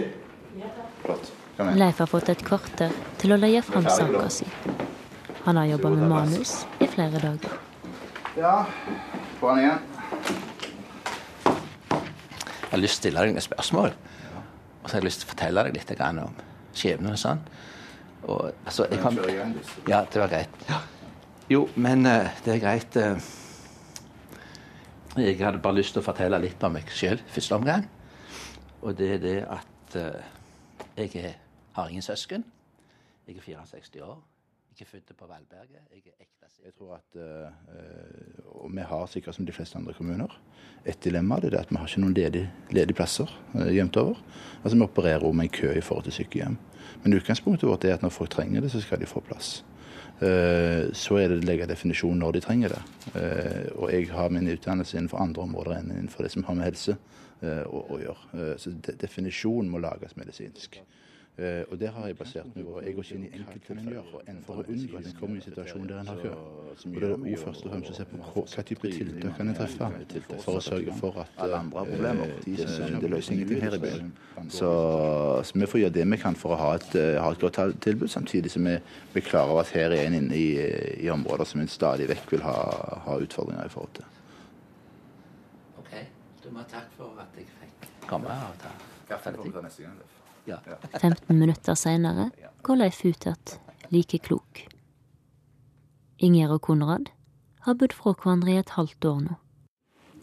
Flott. 1.03 1.31
Kom 1.57 1.69
igjen. 1.69 1.81
Leif 1.83 1.99
har 2.03 2.11
fått 2.11 2.31
et 2.33 2.45
kvarter 2.47 2.95
til 3.21 3.35
å 3.35 3.39
leie 3.41 3.63
fram 3.67 3.89
saka 3.91 4.29
si. 4.33 4.47
Han 5.45 5.59
har 5.59 5.67
jobba 5.73 5.91
med 5.97 6.07
manus 6.13 6.55
i 6.79 6.89
flere 6.91 7.21
dager. 7.23 7.59
Ja, 8.39 8.55
på'n 9.41 9.61
igjen. 9.65 9.83
Jeg 12.71 12.77
har 12.77 12.83
lyst 12.85 13.03
til 13.03 13.11
å 13.11 13.11
stille 13.11 13.27
deg 13.27 13.35
noen 13.35 13.49
spørsmål. 13.49 13.99
Og 14.81 14.87
så 14.87 14.95
har 14.95 15.01
jeg 15.01 15.09
lyst 15.09 15.25
til 15.25 15.29
å 15.29 15.33
fortelle 15.35 15.67
deg 15.67 15.77
litt 15.81 15.93
om 16.07 16.39
skjebnen 16.79 17.13
og 17.17 17.21
sånn. 17.21 17.43
Og, 18.31 18.51
altså, 18.65 18.87
jeg 18.93 19.03
kan... 19.03 19.19
Ja, 19.91 20.05
det 20.07 20.23
var 20.23 20.31
greit. 20.31 20.65
Jo, 21.51 21.67
men 21.75 22.07
eh, 22.07 22.31
det 22.45 22.55
er 22.55 22.63
greit. 22.63 22.99
Jeg 25.25 25.39
hadde 25.41 25.63
bare 25.63 25.79
lyst 25.79 25.95
til 25.97 26.03
å 26.03 26.07
fortelle 26.07 26.39
litt 26.43 26.63
om 26.67 26.75
meg 26.77 26.91
sjøl 26.95 27.21
første 27.31 27.57
omgang. 27.57 27.87
Og 28.81 28.97
det 28.97 29.15
er 29.17 29.23
det 29.23 29.37
at 29.45 29.97
eh, 30.01 30.33
jeg 30.97 31.15
er, 31.21 31.39
har 31.77 31.89
ingen 31.89 32.05
søsken. 32.05 32.45
Jeg 33.27 33.37
er 33.37 33.47
64 33.47 34.03
år. 34.03 34.19
Jeg 34.71 34.87
er 34.87 34.91
født 34.91 35.13
på 35.19 35.27
Valberget. 35.29 35.83
Jeg 35.93 36.03
er 36.07 36.25
ekte 36.25 36.49
Jeg 36.65 36.75
tror 36.77 36.95
at, 36.97 37.17
eh, 37.17 38.45
og 38.47 38.71
vi 38.73 38.85
har 38.85 39.07
sikkert 39.07 39.35
som 39.35 39.47
de 39.47 39.53
fleste 39.53 39.79
andre 39.79 39.95
kommuner, 39.97 40.41
et 40.85 41.05
dilemma. 41.05 41.41
Det 41.41 41.55
er 41.55 41.61
at 41.61 41.71
vi 41.71 41.77
har 41.77 41.89
ikke 41.89 42.01
noen 42.01 42.15
ledige, 42.15 42.51
ledige 42.71 42.97
plasser 42.97 43.31
eh, 43.55 43.75
jevnt 43.77 43.97
over. 43.97 44.21
Altså 44.63 44.77
Vi 44.77 44.85
opererer 44.85 45.25
om 45.25 45.41
en 45.41 45.49
kø 45.49 45.73
i 45.73 45.81
forhold 45.81 46.05
til 46.05 46.13
sykehjem. 46.13 46.59
Men 47.03 47.17
utgangspunktet 47.17 47.69
vårt 47.69 47.85
er 47.85 47.95
at 47.95 48.03
når 48.03 48.13
folk 48.13 48.31
trenger 48.31 48.61
det, 48.61 48.71
så 48.71 48.81
skal 48.81 49.01
de 49.01 49.07
få 49.07 49.21
plass. 49.21 49.65
Eh, 50.21 50.93
Så 50.93 51.17
er 51.17 51.29
det 51.29 51.39
å 51.41 51.47
legge 51.49 51.69
definisjonen 51.71 52.21
når 52.21 52.37
de 52.37 52.41
trenger 52.45 52.75
det. 52.75 52.81
Eh, 53.17 53.71
Og 53.77 53.91
jeg 53.93 54.11
har 54.13 54.29
min 54.29 54.49
utdannelse 54.49 54.99
innenfor 54.99 55.23
andre 55.23 55.43
områder 55.43 55.79
enn 55.79 55.93
innenfor 55.95 56.23
det 56.23 56.33
som 56.35 56.45
har 56.45 56.55
med 56.55 56.69
helse 56.69 56.97
eh, 57.43 57.65
å, 57.65 57.99
gjøre. 58.03 58.59
Så 58.61 58.75
definisjonen 58.85 59.71
må 59.71 59.81
lages 59.81 60.17
medisinsk. 60.17 60.81
Eh, 61.39 61.63
og 61.71 61.79
det 61.81 61.89
har 61.89 62.07
jeg 62.07 62.17
basert 62.19 62.49
meg 62.57 62.67
på 62.67 62.81
Jeg 62.85 62.95
går 62.95 63.05
ikke 63.07 63.15
inn 63.17 63.23
i 63.25 63.29
enkelttilfeller 63.39 64.09
for 64.45 64.61
å 64.61 64.65
unngå 64.75 64.99
at 64.99 65.07
en 65.09 65.15
kommer 65.17 65.37
i 65.37 65.41
en 65.41 65.45
situasjon 65.47 65.87
der 65.89 66.01
en 66.03 66.11
har 66.11 66.19
kø. 66.21 66.33
Og 66.35 66.97
det 67.01 67.07
er 67.07 67.15
også 67.15 67.45
først 67.45 67.65
og 67.65 67.73
fremst 67.73 67.93
å 67.93 67.95
se 67.97 68.07
på 68.11 68.19
hva, 68.21 68.43
hva 68.51 68.65
type 68.71 68.91
tiltak 68.97 69.39
kan 69.39 69.53
en 69.53 69.57
treffe 69.57 69.89
for 70.43 70.59
å 70.59 70.65
sørge 70.67 70.97
for 70.99 71.23
at 71.23 71.41
alle 71.47 71.63
andre 71.63 71.81
har 71.81 71.89
problemer. 71.95 72.35
De 72.45 72.57
som 72.61 72.99
det 73.05 73.13
løser 73.15 73.37
ingenting 73.37 73.65
her 73.65 73.79
i 73.79 73.81
byen. 73.87 74.13
Så, 74.51 74.75
så 75.47 75.63
vi 75.63 75.71
får 75.73 75.83
gjøre 75.85 75.97
det 75.97 76.07
vi 76.13 76.21
kan 76.27 76.39
for 76.43 76.57
å 76.57 76.61
ha 76.61 76.75
et, 76.77 76.99
eh, 76.99 77.17
ha 77.23 77.33
et 77.33 77.47
godt 77.47 77.63
tilbud, 77.89 78.11
samtidig 78.11 78.53
som 78.53 78.69
vi 78.69 78.77
blir 79.15 79.29
klar 79.31 79.49
over 79.49 79.65
at 79.65 79.73
her 79.79 79.97
er 79.97 80.11
en 80.11 80.21
inne 80.21 80.37
i, 80.37 80.47
i 81.07 81.11
områder 81.15 81.49
som 81.49 81.65
en 81.65 81.73
stadig 81.73 82.11
vekk 82.11 82.37
vil 82.37 82.45
ha, 82.45 82.57
ha 83.07 83.19
utfordringer 83.23 83.71
i 83.71 83.73
forhold 83.73 83.97
til. 83.97 84.13
OK. 85.81 85.99
Du 86.45 86.53
må 86.53 86.65
ha 86.65 86.71
takk 86.77 86.93
for 87.01 87.17
at 87.23 87.39
jeg 87.39 87.49
fikk 87.63 87.93
komme 88.11 88.29
og 88.29 88.65
ta 88.67 88.77
fortelle 89.11 89.49
ting. 89.49 89.87
Ja. 89.89 90.10
15 91.01 91.39
minutter 91.39 91.75
seinere 91.79 92.31
går 92.63 92.81
Leif 92.83 93.05
ut 93.05 93.27
igjen 93.27 93.59
like 93.91 94.19
klok. 94.23 94.65
Ingjerd 96.23 96.59
og 96.59 96.61
Konrad 96.67 97.09
har 97.67 97.75
bodd 97.81 97.95
fra 97.97 98.13
hverandre 98.15 98.53
i 98.55 98.61
et 98.61 98.75
halvt 98.77 99.05
år 99.11 99.23
nå. 99.25 99.39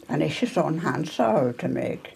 Han 0.08 0.22
er 0.24 0.32
ikke 0.32 0.48
sånn 0.48 0.78
han 0.84 1.04
sa 1.04 1.32
hun 1.36 1.56
til 1.60 1.74
meg. 1.74 2.12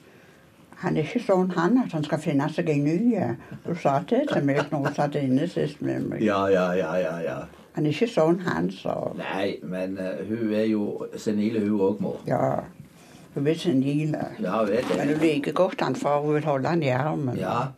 Han 0.83 0.97
er 0.97 1.05
ikke 1.07 1.23
sånn 1.23 1.53
han 1.55 1.77
at 1.83 1.93
han 1.95 2.07
skal 2.07 2.23
finne 2.23 2.49
seg 2.51 2.71
en 2.73 2.87
ny. 2.89 3.19
Hun 3.67 3.77
sa 3.83 3.99
det 4.09 4.25
til 4.33 4.47
meg 4.49 4.63
når 4.71 4.87
hun 4.87 4.97
satt 4.97 5.19
inne 5.21 5.49
sist 5.51 5.83
med 5.85 6.09
meg. 6.09 6.25
Ja, 6.25 6.47
ja, 6.51 6.71
ja, 6.79 6.95
ja, 7.03 7.19
ja. 7.23 7.37
Han 7.77 7.87
er 7.87 7.95
ikke 7.95 8.09
sånn 8.11 8.41
han 8.47 8.71
sa. 8.75 8.97
Nei, 9.17 9.59
men 9.65 9.95
uh, 10.01 10.25
hun 10.29 10.51
er 10.53 10.67
jo 10.69 11.07
senil, 11.17 11.61
hun 11.63 11.79
òg, 11.81 12.01
mor. 12.05 12.19
Ja, 12.29 12.65
hun 13.37 13.47
er 13.49 13.61
senil. 13.61 14.17
Ja, 14.43 14.65
vet 14.69 14.91
Men 14.91 15.09
det. 15.09 15.21
du 15.21 15.25
liker 15.25 15.57
godt 15.57 15.81
han 15.81 15.97
far, 15.97 16.21
hun 16.25 16.37
vil 16.37 16.49
holde 16.49 16.69
han 16.69 16.83
i 16.85 16.91
armen. 16.93 17.39
Ja. 17.41 17.71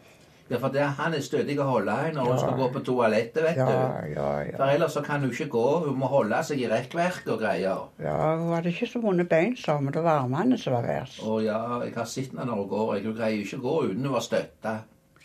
Ja, 0.50 0.58
for 0.60 0.68
det, 0.68 0.82
han 0.98 1.14
er 1.16 1.22
stødig 1.24 1.54
å 1.62 1.64
holde 1.64 1.92
i 2.04 2.10
når 2.12 2.26
hun 2.28 2.40
skal 2.42 2.58
gå 2.58 2.66
på 2.74 2.82
toalettet, 2.84 3.40
vet 3.46 3.56
ja, 3.56 3.66
du. 3.68 4.10
ja. 4.12 4.26
For 4.58 4.64
ja. 4.66 4.74
ellers 4.74 4.92
så 4.92 5.02
kan 5.06 5.22
hun 5.24 5.32
ikke 5.32 5.46
gå. 5.54 5.64
Hun 5.86 5.96
må 6.02 6.10
holde 6.12 6.40
seg 6.44 6.60
i 6.60 6.68
rekkverk 6.68 7.30
og 7.32 7.40
greier. 7.40 7.86
Ja, 8.04 8.18
hun 8.36 8.52
hadde 8.52 8.74
ikke 8.74 8.90
så 8.90 9.00
vonde 9.00 9.24
bein, 9.30 9.56
sa 9.56 9.78
hun, 9.80 9.88
det 9.94 10.02
var 10.04 10.26
armene 10.26 10.58
som 10.60 10.76
var 10.76 10.84
verst. 10.84 11.22
Å 11.24 11.38
ja, 11.44 11.60
jeg 11.86 11.96
har 11.96 12.10
sett 12.12 12.34
henne 12.34 12.44
når 12.50 12.60
hun 12.60 12.68
går. 12.74 12.92
Hun 13.06 13.16
greier 13.16 13.40
ikke 13.40 13.62
å 13.62 13.64
gå 13.64 13.76
uten 13.88 14.10
å 14.10 14.14
være 14.18 14.26
støtta. 14.28 14.74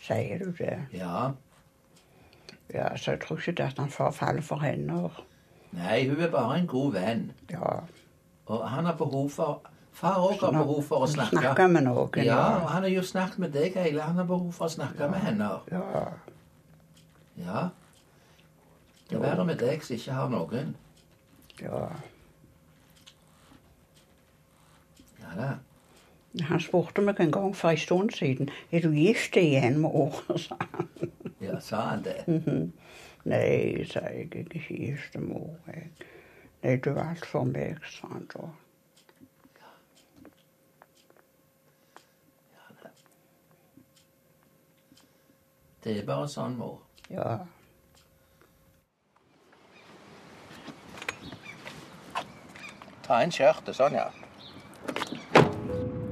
Sier 0.00 0.40
du 0.40 0.54
det? 0.56 0.76
Ja. 0.96 1.26
Ja, 2.72 2.86
så 2.96 3.12
jeg 3.12 3.20
tror 3.26 3.42
ikke 3.42 3.58
det 3.58 3.66
at 3.74 3.82
han 3.82 3.92
forfaller 3.92 4.46
for 4.46 4.62
henne. 4.64 5.02
Nei, 5.76 6.00
hun 6.08 6.22
er 6.22 6.32
bare 6.32 6.62
en 6.62 6.70
god 6.70 6.94
venn. 6.96 7.26
Ja, 7.52 7.82
Og 8.50 8.64
han 8.68 8.88
har 8.88 8.96
behov 8.98 9.28
for 9.30 9.60
Far 9.92 10.16
òg 10.22 10.40
har 10.40 10.52
behov 10.54 10.82
for 10.86 11.04
å 11.04 11.08
snakke. 11.10 11.36
snakke 11.36 11.66
med 11.68 11.84
noen. 11.84 12.24
Ja, 12.24 12.38
og 12.62 12.68
han 12.70 12.82
har 12.82 12.90
jo 12.90 13.02
snakket 13.02 13.38
med 13.38 13.52
deg 13.52 13.74
hele. 13.76 14.00
Han 14.02 14.16
har 14.16 14.24
behov 14.24 14.52
for 14.56 14.64
å 14.64 14.72
snakke 14.72 15.08
med 15.10 15.20
henne. 15.20 15.50
ja. 15.70 16.06
Ja. 17.40 17.68
Det 19.10 19.16
er 19.16 19.22
verre 19.22 19.44
med 19.44 19.58
deg 19.58 19.82
som 19.82 19.96
ikke 19.96 20.12
har 20.12 20.28
noen. 20.30 20.74
ja. 21.60 21.88
Ja 25.20 25.34
da. 25.36 25.50
Han 26.46 26.60
spurte 26.62 27.02
meg 27.02 27.18
en 27.20 27.32
gang 27.34 27.56
for 27.56 27.70
en 27.74 27.78
stund 27.78 28.10
siden 28.14 28.50
er 28.70 28.80
du 28.84 28.92
gift 28.94 29.36
igjen, 29.36 29.78
mor. 29.82 30.22
sa 30.38 30.56
han. 30.60 30.88
Ja, 31.40 31.58
sa 31.60 31.80
han 31.90 32.04
det? 32.04 32.22
Nei, 33.24 33.84
sa 33.90 34.00
jeg, 34.06 34.28
jeg 34.34 34.46
er 34.46 34.54
ikke 34.54 34.76
gift, 34.76 35.18
mor. 35.18 35.56
Jeg. 35.66 35.90
Nei, 36.62 36.76
du 36.76 36.90
er 36.94 37.02
alt 37.02 37.26
for 37.26 37.44
meg, 37.44 37.82
sa 37.90 38.06
han 38.12 38.28
da. 38.30 38.46
Det 45.80 45.96
er 45.96 46.04
bare 46.04 46.28
sånn, 46.28 46.58
mor. 46.60 46.82
Ja. 47.08 47.38
Ta 53.06 53.22
inn 53.24 53.32
skjørtet, 53.34 53.74
sånn, 53.78 53.96
ja. 53.96 54.10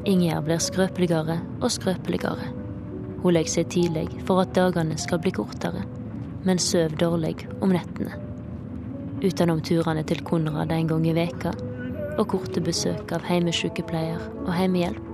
Ingjerd 0.09 0.47
blir 0.47 0.63
skrøpeligere 0.63 1.37
og 1.61 1.69
skrøpeligere. 1.71 2.49
Hun 3.21 3.35
legger 3.35 3.59
seg 3.59 3.69
tidlig 3.75 4.07
for 4.25 4.41
at 4.43 4.55
dagene 4.57 4.97
skal 4.99 5.21
bli 5.21 5.35
kortere, 5.37 5.85
men 6.47 6.61
sover 6.63 6.97
dårlig 6.99 7.37
om 7.61 7.75
nettene. 7.75 8.17
Utenom 9.21 9.61
turene 9.67 10.05
til 10.07 10.23
Konrad 10.25 10.73
en 10.73 10.89
gang 10.89 11.05
i 11.11 11.15
veka 11.17 11.53
og 12.19 12.25
korte 12.33 12.63
besøk 12.65 13.13
av 13.15 13.27
heimesykepleier 13.27 14.23
og 14.45 14.53
heimehjelp, 14.55 15.08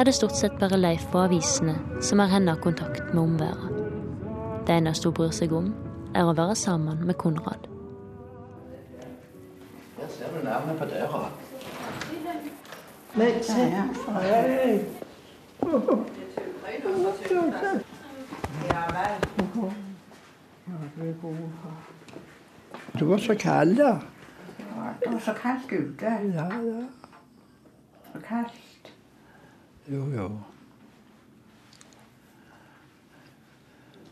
er 0.00 0.04
det 0.04 0.14
stort 0.14 0.36
sett 0.36 0.54
bare 0.56 0.78
Leif 0.80 1.02
og 1.12 1.26
avisene 1.26 1.74
som 2.00 2.22
har 2.22 2.30
henne 2.32 2.54
kontakt 2.64 3.02
med 3.12 3.20
omverdenen. 3.22 3.90
Det 4.66 4.76
eneste 4.78 5.10
hun 5.10 5.14
bryr 5.18 5.34
seg 5.36 5.52
om, 5.52 5.66
er 6.16 6.24
å 6.24 6.32
være 6.32 6.54
sammen 6.56 7.02
med 7.04 7.18
Konrad. 7.20 7.66
Der 9.98 10.08
ser 10.14 10.32
du 10.32 10.40
navnet 10.46 10.78
på 10.80 10.88
døra. 10.88 11.28
Du 22.98 23.04
var 23.04 23.18
så 23.18 23.34
kald, 23.34 23.76
da. 23.76 23.92
Det 25.04 25.12
var 25.12 25.20
så 25.28 25.36
kaldt 25.42 25.72
ute. 25.72 26.16
Ja, 26.32 26.48
ja. 26.64 26.82
Så 28.12 28.24
kaldt. 28.28 28.69
Jo, 29.88 30.04
jo. 30.14 30.40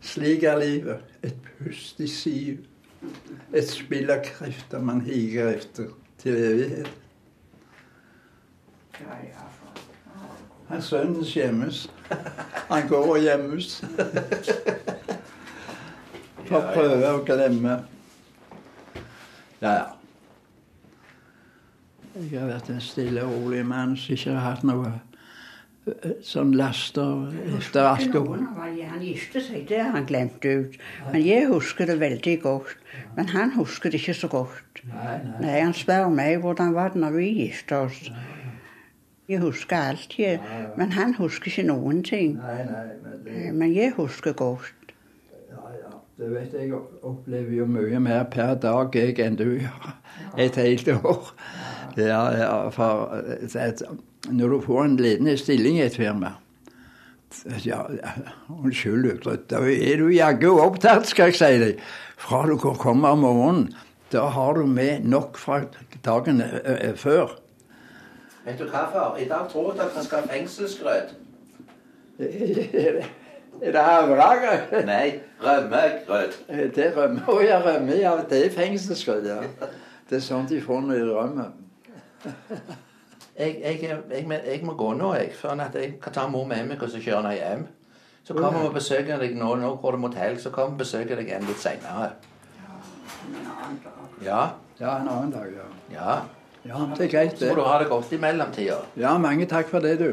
Slik 0.00 0.42
er 0.42 0.59
livet. 0.59 1.00
Et 1.22 1.37
pust 1.59 2.00
i 2.00 2.09
siv. 2.09 2.64
Et 3.54 3.68
spill 3.68 4.11
av 4.11 4.22
krefter 4.24 4.81
man 4.83 5.00
higer 5.04 5.52
etter 5.59 5.92
til 6.18 6.38
evighet. 6.38 6.90
Han 10.68 10.82
sønnen 10.82 11.24
skjemmes. 11.24 11.84
Han 12.68 12.88
går 12.88 13.07
og 13.12 13.20
gjemmes. 13.22 13.68
For 16.49 16.59
å 16.59 16.64
prøve 16.72 17.12
å 17.12 17.22
glemme. 17.28 17.76
Ja, 19.61 19.72
ja. 19.72 19.86
Jeg 22.18 22.40
har 22.40 22.49
vært 22.51 22.72
en 22.72 22.80
stille 22.82 23.22
og 23.22 23.45
rolig 23.45 23.62
mann 23.66 23.95
som 23.97 24.16
ikke 24.16 24.32
har 24.34 24.43
hatt 24.43 24.64
noe 24.66 24.90
sånn 26.24 26.53
laster 26.59 27.28
etter 27.59 27.86
alkohol. 27.89 28.43
Han 28.57 29.03
giftet 29.05 29.45
seg, 29.47 29.66
det 29.68 29.80
har 29.82 29.93
han 29.97 30.07
glemt 30.09 30.45
ut. 30.45 30.78
Men 31.12 31.22
jeg 31.24 31.49
husker 31.51 31.86
det 31.91 31.99
veldig 32.01 32.34
godt. 32.43 32.74
Men 33.16 33.28
han 33.34 33.53
husker 33.59 33.91
det 33.93 34.01
ikke 34.03 34.14
så 34.16 34.28
godt. 34.32 34.82
Nei, 35.41 35.61
Han 35.61 35.74
spør 35.74 36.09
meg 36.14 36.41
hvordan 36.43 36.74
var 36.74 36.95
det 36.95 37.03
når 37.03 37.16
vi 37.18 37.28
gifta 37.43 37.84
oss. 37.89 38.11
Jeg 39.28 39.43
husker 39.43 39.76
alt, 39.76 40.14
jeg. 40.18 40.41
Men 40.80 40.93
han 40.97 41.14
husker 41.18 41.51
ikke 41.53 41.66
noen 41.68 42.03
ting. 42.03 42.39
Nei, 42.41 42.62
nei, 42.64 42.84
men 43.05 43.24
det, 43.24 43.55
Men 43.55 43.74
jeg 43.76 43.93
husker 43.99 44.32
godt. 44.32 44.72
ja, 45.51 45.64
ja. 45.82 45.95
Det 46.18 46.30
vet 46.32 46.55
jeg 46.57 46.72
opplever 47.07 47.53
jo 47.61 47.66
mye 47.70 48.01
mer 48.03 48.24
per 48.32 48.55
dag 48.59 48.97
jeg 48.97 49.18
enn 49.22 49.36
du 49.39 49.45
gjør. 49.61 49.93
Et 50.39 50.57
helt 50.57 50.89
år. 50.89 51.28
Ja, 51.97 52.22
ja, 52.34 52.68
for 52.74 53.12
eh, 53.14 53.45
når 54.27 54.49
du 54.49 54.61
får 54.66 54.85
en 54.85 54.97
ledende 54.99 55.37
stilling 55.39 55.79
i 55.79 55.87
et 55.87 55.97
firma 55.97 56.35
ja, 57.64 57.83
Unnskyld 58.49 59.27
da 59.51 59.61
er 59.69 60.01
du 60.01 60.09
jaggu 60.12 60.49
opptatt, 60.62 61.07
skal 61.09 61.29
jeg 61.29 61.37
si 61.37 61.59
deg. 61.61 61.83
Fra 62.19 62.47
du 62.49 62.57
kommer 62.59 63.14
om 63.14 63.23
morgenen 63.23 63.69
Da 64.12 64.25
har 64.33 64.57
du 64.57 64.66
med 64.66 65.05
nok 65.05 65.37
fra 65.37 65.61
dagen 66.05 66.41
eh, 66.41 66.95
før. 66.97 67.37
Vet 68.47 68.59
du 68.59 68.64
hva, 68.64 68.87
far? 68.89 69.19
I 69.21 69.29
dag 69.29 69.51
tror 69.53 69.75
jeg 69.75 69.85
at 69.85 69.97
vi 69.99 70.05
skal 70.07 70.23
ha 70.25 70.33
fengselsgrøt. 70.33 71.16
Er 73.59 73.73
det 73.75 73.83
havregrøt? 73.83 74.87
Nei, 74.87 75.19
rømmegrøt. 75.43 76.37
Det 76.49 76.85
er 76.85 76.93
rømme. 76.95 77.25
Å 77.27 77.41
ja, 77.43 77.59
rømme. 77.64 77.97
Ja, 77.99 78.12
det 78.31 78.45
er 78.47 78.53
fengselsgrøt, 78.55 79.27
ja. 79.27 79.41
Det 80.09 80.21
er 80.21 80.23
sånt 80.23 80.53
de 80.55 80.61
får 80.62 80.85
når 80.87 81.01
de 81.03 81.09
rømmer. 81.16 81.51
Jeg, 83.39 83.61
jeg, 83.62 83.82
jeg, 83.82 83.99
jeg, 84.11 84.41
jeg 84.47 84.62
må 84.66 84.74
gå 84.74 84.93
nå, 84.99 85.12
jeg. 85.14 85.32
For 85.39 85.55
at 85.55 85.74
jeg 85.78 85.93
kan 86.03 86.12
ta 86.12 86.26
mor 86.30 86.47
med 86.49 86.64
meg 86.66 86.82
og 86.82 86.91
så 86.91 86.99
kjøre 87.03 87.20
henne 87.22 87.34
hjem. 87.36 87.66
Så 88.26 88.34
kommer 88.34 88.61
vi 88.61 88.66
og 88.68 88.74
besøker 88.74 89.20
deg 89.22 89.36
nå. 89.39 89.55
Nå 89.57 89.76
går 89.82 89.95
det 89.95 90.01
mot 90.03 90.16
helg, 90.18 90.41
så 90.43 90.51
kommer 90.51 90.74
vi 90.74 90.80
og 90.80 90.82
besøker 90.82 91.20
deg 91.20 91.30
igjen 91.30 91.47
litt 91.49 91.62
seinere. 91.62 92.11
Ja. 94.24 94.41
Ja, 94.80 94.97
en 95.01 95.09
annen 95.09 95.30
dag, 95.32 95.47
ja. 95.55 95.68
Ja. 95.95 96.16
Ja, 96.68 96.80
det 96.97 97.07
er 97.07 97.11
greit, 97.11 97.30
det. 97.39 97.39
Så 97.39 97.55
må 97.55 97.62
du 97.62 97.66
ha 97.66 97.78
det 97.80 97.89
godt 97.89 98.12
i 98.12 98.18
mellomtida. 98.20 98.76
Ja, 98.99 99.14
mange 99.18 99.47
takk 99.47 99.70
for 99.70 99.80
det, 99.80 99.99
du. 99.99 100.12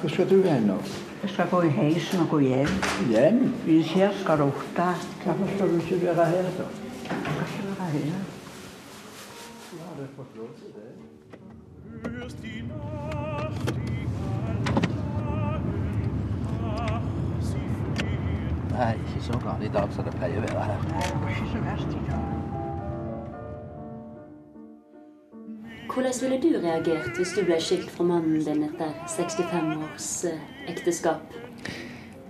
Hvor 0.00 0.08
skal 0.08 0.30
du 0.30 0.42
hen 0.42 0.66
nå? 0.70 0.78
Jeg 1.22 1.30
skal 1.30 1.48
gå 1.50 1.62
i 1.68 1.68
heisen 1.68 2.20
og 2.24 2.28
gå 2.30 2.38
hjem. 2.38 2.72
Hjem? 3.10 3.38
Hvis 3.68 3.92
her 3.92 4.10
skal 4.20 4.42
kirka 4.42 4.48
åtte. 4.48 4.88
Hvorfor 5.24 5.54
skal 5.54 5.68
du 5.68 5.78
ikke 5.80 6.16
være 6.16 6.26
her, 6.32 6.42
da? 6.58 6.66
Jeg 7.04 7.22
skal 7.52 7.64
ikke 7.68 7.78
være 7.78 7.90
her. 7.98 8.37
Nei, 18.78 18.94
ikke 18.94 19.22
så 19.26 19.38
galt 19.42 19.64
i 19.66 19.70
dag 19.74 19.90
som 19.94 20.06
det 20.06 20.12
pleier 20.14 20.38
å 20.38 20.44
være 20.44 20.66
her. 20.68 20.84
Nei, 20.92 21.02
det 21.08 21.18
var 21.22 21.30
ikke 21.34 21.48
så 21.50 21.62
verst 21.64 21.96
i 21.96 22.02
dag. 22.06 22.24
Hvordan 25.88 26.14
ville 26.22 26.38
du 26.42 26.48
reagert 26.62 27.16
hvis 27.18 27.32
du 27.34 27.40
ble 27.48 27.56
skilt 27.58 27.90
fra 27.90 28.04
mannen 28.06 28.44
din 28.46 28.62
etter 28.68 28.92
65 29.16 29.72
års 29.82 30.10
eh, 30.30 30.44
ekteskap? 30.70 31.34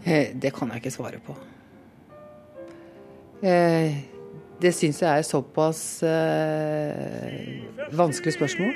Eh, 0.07 0.33
Det 0.33 0.55
kan 0.57 0.73
jeg 0.73 0.81
ikke 0.81 0.95
svare 0.95 1.21
på. 1.27 1.37
Eh, 3.43 3.99
Det 4.59 4.73
syns 4.75 5.03
jeg 5.05 5.23
er 5.23 5.27
såpass 5.27 5.81
eh, 6.03 7.63
vanskelig 7.95 8.35
spørsmål. 8.35 8.73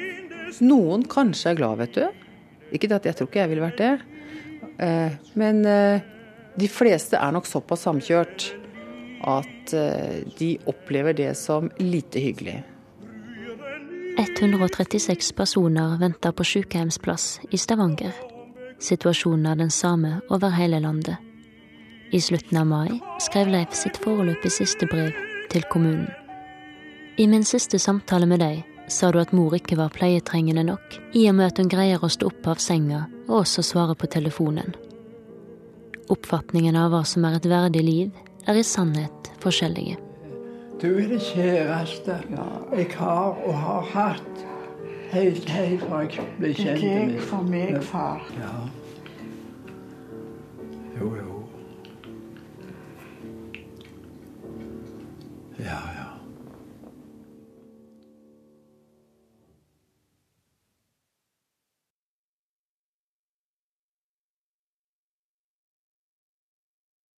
Noen 0.63 1.07
kanskje 1.11 1.51
er 1.51 1.59
glad, 1.59 1.81
vet 1.81 1.97
du. 1.97 2.05
Ikke 2.73 2.89
det 2.89 3.01
at 3.01 3.09
jeg 3.09 3.19
tror 3.19 3.31
ikke 3.31 3.41
jeg 3.43 3.51
ville 3.51 3.65
vært 3.65 3.81
det. 3.83 3.93
Eh, 4.79 5.17
Men 5.35 5.65
eh, 5.67 6.05
de 6.55 6.69
fleste 6.69 7.19
er 7.19 7.33
nok 7.35 7.49
såpass 7.51 7.83
samkjørt 7.89 8.53
at 9.27 9.75
eh, 9.75 10.23
de 10.39 10.53
opplever 10.71 11.17
det 11.19 11.33
som 11.39 11.71
lite 11.83 12.23
hyggelig. 12.23 12.61
136 14.19 15.33
personer 15.33 15.97
venter 15.99 16.35
på 16.37 16.45
sykehjemsplass 16.45 17.41
i 17.51 17.59
Stavanger. 17.59 18.13
Situasjonen 18.83 19.51
er 19.51 19.61
den 19.65 19.71
samme 19.71 20.21
over 20.31 20.53
hele 20.55 20.83
landet. 20.85 21.17
I 22.13 22.21
slutten 22.21 22.61
av 22.61 22.67
mai 22.69 23.01
skrev 23.25 23.49
Leif 23.49 23.73
sitt 23.75 23.97
foreløpig 24.05 24.53
siste 24.53 24.87
brev 24.91 25.32
til 25.53 25.65
kommunen. 25.71 26.11
I 27.21 27.27
min 27.29 27.45
siste 27.45 27.79
samtale 27.79 28.27
med 28.27 28.41
deg 28.41 28.63
sa 28.89 29.11
du 29.13 29.19
at 29.21 29.33
mor 29.37 29.55
ikke 29.57 29.77
var 29.79 29.93
pleietrengende 29.95 30.65
nok, 30.67 30.97
i 31.13 31.27
og 31.29 31.37
med 31.39 31.53
at 31.53 31.61
hun 31.61 31.71
greier 31.73 32.03
å 32.03 32.11
stå 32.13 32.31
opp 32.33 32.49
av 32.55 32.63
senga 32.63 33.05
og 33.29 33.43
også 33.43 33.65
svare 33.65 33.97
på 33.99 34.09
telefonen. 34.13 34.73
Oppfatningen 36.13 36.77
av 36.77 36.93
hva 36.93 37.03
som 37.09 37.25
er 37.29 37.39
et 37.39 37.49
verdig 37.49 37.85
liv, 37.85 38.23
er 38.49 38.59
i 38.59 38.65
sannhet 38.67 39.31
forskjellige. 39.45 39.99
Du 40.83 40.89
er 40.99 41.13
det 41.13 41.21
kjæreste 41.23 42.17
jeg 42.75 42.89
har 42.99 43.37
og 43.47 43.55
har 43.55 43.93
hatt 43.93 44.47
helt, 45.13 45.49
helt 45.49 45.85
fra 45.87 46.01
jeg 46.03 46.27
ble 46.39 46.49
Det 46.49 46.57
kjent 46.59 46.83
med 46.83 47.13
deg 47.13 47.21
for 47.29 47.53
meg, 47.53 47.77
far. 47.87 48.25
Ja. 48.41 48.57
Ja, 55.65 55.83
ja. 55.97 56.02